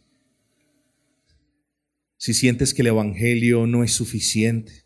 si 2.18 2.36
sientes 2.36 2.76
que 2.76 2.84
el 2.84 2.90
Evangelio 2.90 3.66
no 3.66 3.84
es 3.84 3.94
suficiente, 3.94 4.86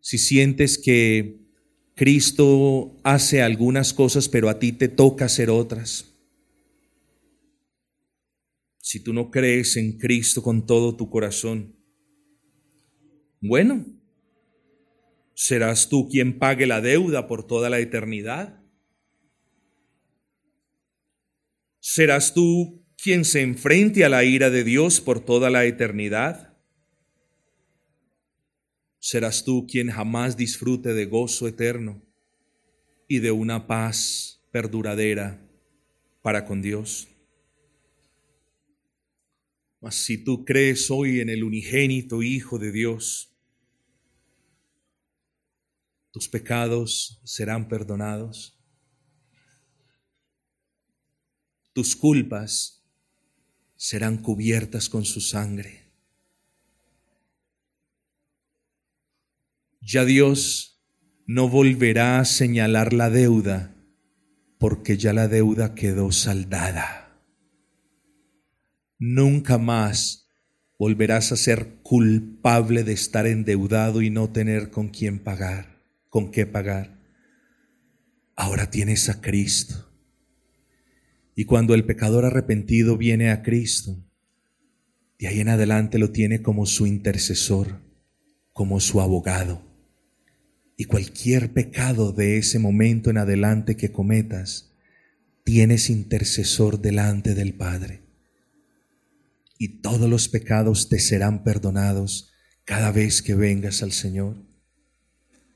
si 0.00 0.18
sientes 0.18 0.76
que 0.76 1.46
Cristo 1.98 2.96
hace 3.02 3.42
algunas 3.42 3.92
cosas 3.92 4.28
pero 4.28 4.48
a 4.48 4.60
ti 4.60 4.70
te 4.70 4.86
toca 4.86 5.24
hacer 5.24 5.50
otras, 5.50 6.14
si 8.78 9.00
tú 9.02 9.12
no 9.12 9.32
crees 9.32 9.76
en 9.76 9.98
Cristo 9.98 10.40
con 10.40 10.64
todo 10.64 10.96
tu 10.96 11.10
corazón, 11.10 11.74
bueno, 13.40 13.84
serás 15.34 15.88
tú 15.88 16.08
quien 16.08 16.38
pague 16.38 16.68
la 16.68 16.80
deuda 16.80 17.26
por 17.26 17.44
toda 17.44 17.68
la 17.68 17.80
eternidad. 17.80 18.62
¿Serás 21.80 22.32
tú 22.32 22.86
quien 22.96 23.24
se 23.24 23.42
enfrente 23.42 24.04
a 24.04 24.08
la 24.08 24.22
ira 24.22 24.50
de 24.50 24.62
Dios 24.62 25.00
por 25.00 25.18
toda 25.18 25.50
la 25.50 25.64
eternidad? 25.64 26.47
¿Serás 29.00 29.44
tú 29.44 29.66
quien 29.66 29.90
jamás 29.90 30.36
disfrute 30.36 30.92
de 30.92 31.06
gozo 31.06 31.46
eterno 31.46 32.02
y 33.06 33.20
de 33.20 33.30
una 33.30 33.66
paz 33.66 34.42
perduradera 34.50 35.40
para 36.22 36.44
con 36.44 36.62
Dios? 36.62 37.08
Mas 39.80 39.94
si 39.94 40.18
tú 40.18 40.44
crees 40.44 40.90
hoy 40.90 41.20
en 41.20 41.28
el 41.28 41.44
unigénito 41.44 42.22
Hijo 42.22 42.58
de 42.58 42.72
Dios, 42.72 43.32
tus 46.10 46.28
pecados 46.28 47.20
serán 47.24 47.68
perdonados, 47.68 48.58
tus 51.72 51.94
culpas 51.94 52.84
serán 53.76 54.18
cubiertas 54.20 54.88
con 54.88 55.04
su 55.04 55.20
sangre. 55.20 55.87
Ya 59.90 60.04
Dios 60.04 60.82
no 61.26 61.48
volverá 61.48 62.20
a 62.20 62.24
señalar 62.24 62.92
la 62.92 63.08
deuda 63.08 63.74
porque 64.58 64.98
ya 64.98 65.12
la 65.12 65.28
deuda 65.28 65.74
quedó 65.74 66.12
saldada 66.12 67.08
nunca 68.98 69.58
más 69.58 70.28
volverás 70.78 71.32
a 71.32 71.36
ser 71.36 71.78
culpable 71.82 72.84
de 72.84 72.92
estar 72.92 73.26
endeudado 73.26 74.02
y 74.02 74.10
no 74.10 74.30
tener 74.30 74.70
con 74.70 74.88
quién 74.88 75.18
pagar, 75.18 75.82
con 76.08 76.30
qué 76.30 76.46
pagar. 76.46 76.98
Ahora 78.36 78.70
tienes 78.70 79.08
a 79.08 79.20
Cristo. 79.20 79.90
Y 81.34 81.44
cuando 81.44 81.74
el 81.74 81.84
pecador 81.84 82.24
arrepentido 82.24 82.96
viene 82.96 83.30
a 83.30 83.42
Cristo, 83.42 84.04
de 85.18 85.28
ahí 85.28 85.40
en 85.40 85.48
adelante 85.48 85.98
lo 85.98 86.10
tiene 86.10 86.42
como 86.42 86.66
su 86.66 86.86
intercesor, 86.86 87.80
como 88.52 88.80
su 88.80 89.00
abogado. 89.00 89.67
Y 90.78 90.86
cualquier 90.86 91.52
pecado 91.52 92.12
de 92.12 92.38
ese 92.38 92.58
momento 92.58 93.10
en 93.10 93.18
adelante 93.18 93.76
que 93.76 93.92
cometas, 93.92 94.72
tienes 95.44 95.90
intercesor 95.90 96.80
delante 96.80 97.34
del 97.34 97.52
Padre 97.52 98.08
y 99.58 99.80
todos 99.80 100.08
los 100.08 100.28
pecados 100.28 100.88
te 100.88 101.00
serán 101.00 101.42
perdonados 101.42 102.30
cada 102.64 102.92
vez 102.92 103.22
que 103.22 103.34
vengas 103.34 103.82
al 103.82 103.92
Señor. 103.92 104.36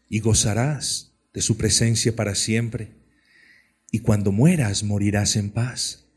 Y 0.08 0.18
gozarás 0.18 1.14
de 1.32 1.40
su 1.40 1.56
presencia 1.56 2.14
para 2.14 2.34
siempre. 2.34 2.96
Y 3.90 4.00
cuando 4.00 4.32
mueras 4.32 4.82
morirás 4.82 5.36
en 5.36 5.50
paz, 5.50 6.08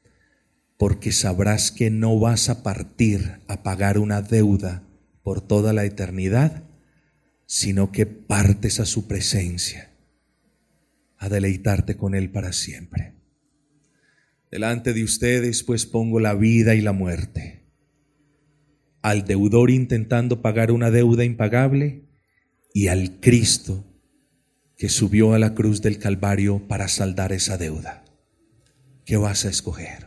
porque 0.77 1.11
sabrás 1.11 1.71
que 1.71 1.89
no 1.89 2.19
vas 2.19 2.49
a 2.49 2.63
partir 2.63 3.39
a 3.47 3.63
pagar 3.63 3.99
una 3.99 4.21
deuda 4.21 4.83
por 5.23 5.41
toda 5.41 5.71
la 5.71 5.85
eternidad, 5.85 6.63
sino 7.45 7.91
que 7.91 8.05
partes 8.05 8.79
a 8.79 8.85
su 8.85 9.07
presencia, 9.07 9.91
a 11.17 11.29
deleitarte 11.29 11.97
con 11.97 12.15
Él 12.15 12.31
para 12.31 12.53
siempre. 12.53 13.13
Delante 14.51 14.93
de 14.93 15.03
ustedes 15.03 15.63
pues 15.63 15.85
pongo 15.85 16.19
la 16.19 16.33
vida 16.33 16.75
y 16.75 16.81
la 16.81 16.93
muerte 16.93 17.65
al 19.05 19.23
deudor 19.23 19.69
intentando 19.69 20.41
pagar 20.41 20.71
una 20.71 20.89
deuda 20.89 21.23
impagable 21.23 22.09
y 22.73 22.87
al 22.87 23.19
Cristo 23.19 23.85
que 24.77 24.89
subió 24.89 25.35
a 25.35 25.37
la 25.37 25.53
cruz 25.53 25.83
del 25.83 25.99
Calvario 25.99 26.67
para 26.67 26.87
saldar 26.87 27.31
esa 27.31 27.59
deuda. 27.59 28.03
¿Qué 29.05 29.15
vas 29.17 29.45
a 29.45 29.49
escoger? 29.49 30.04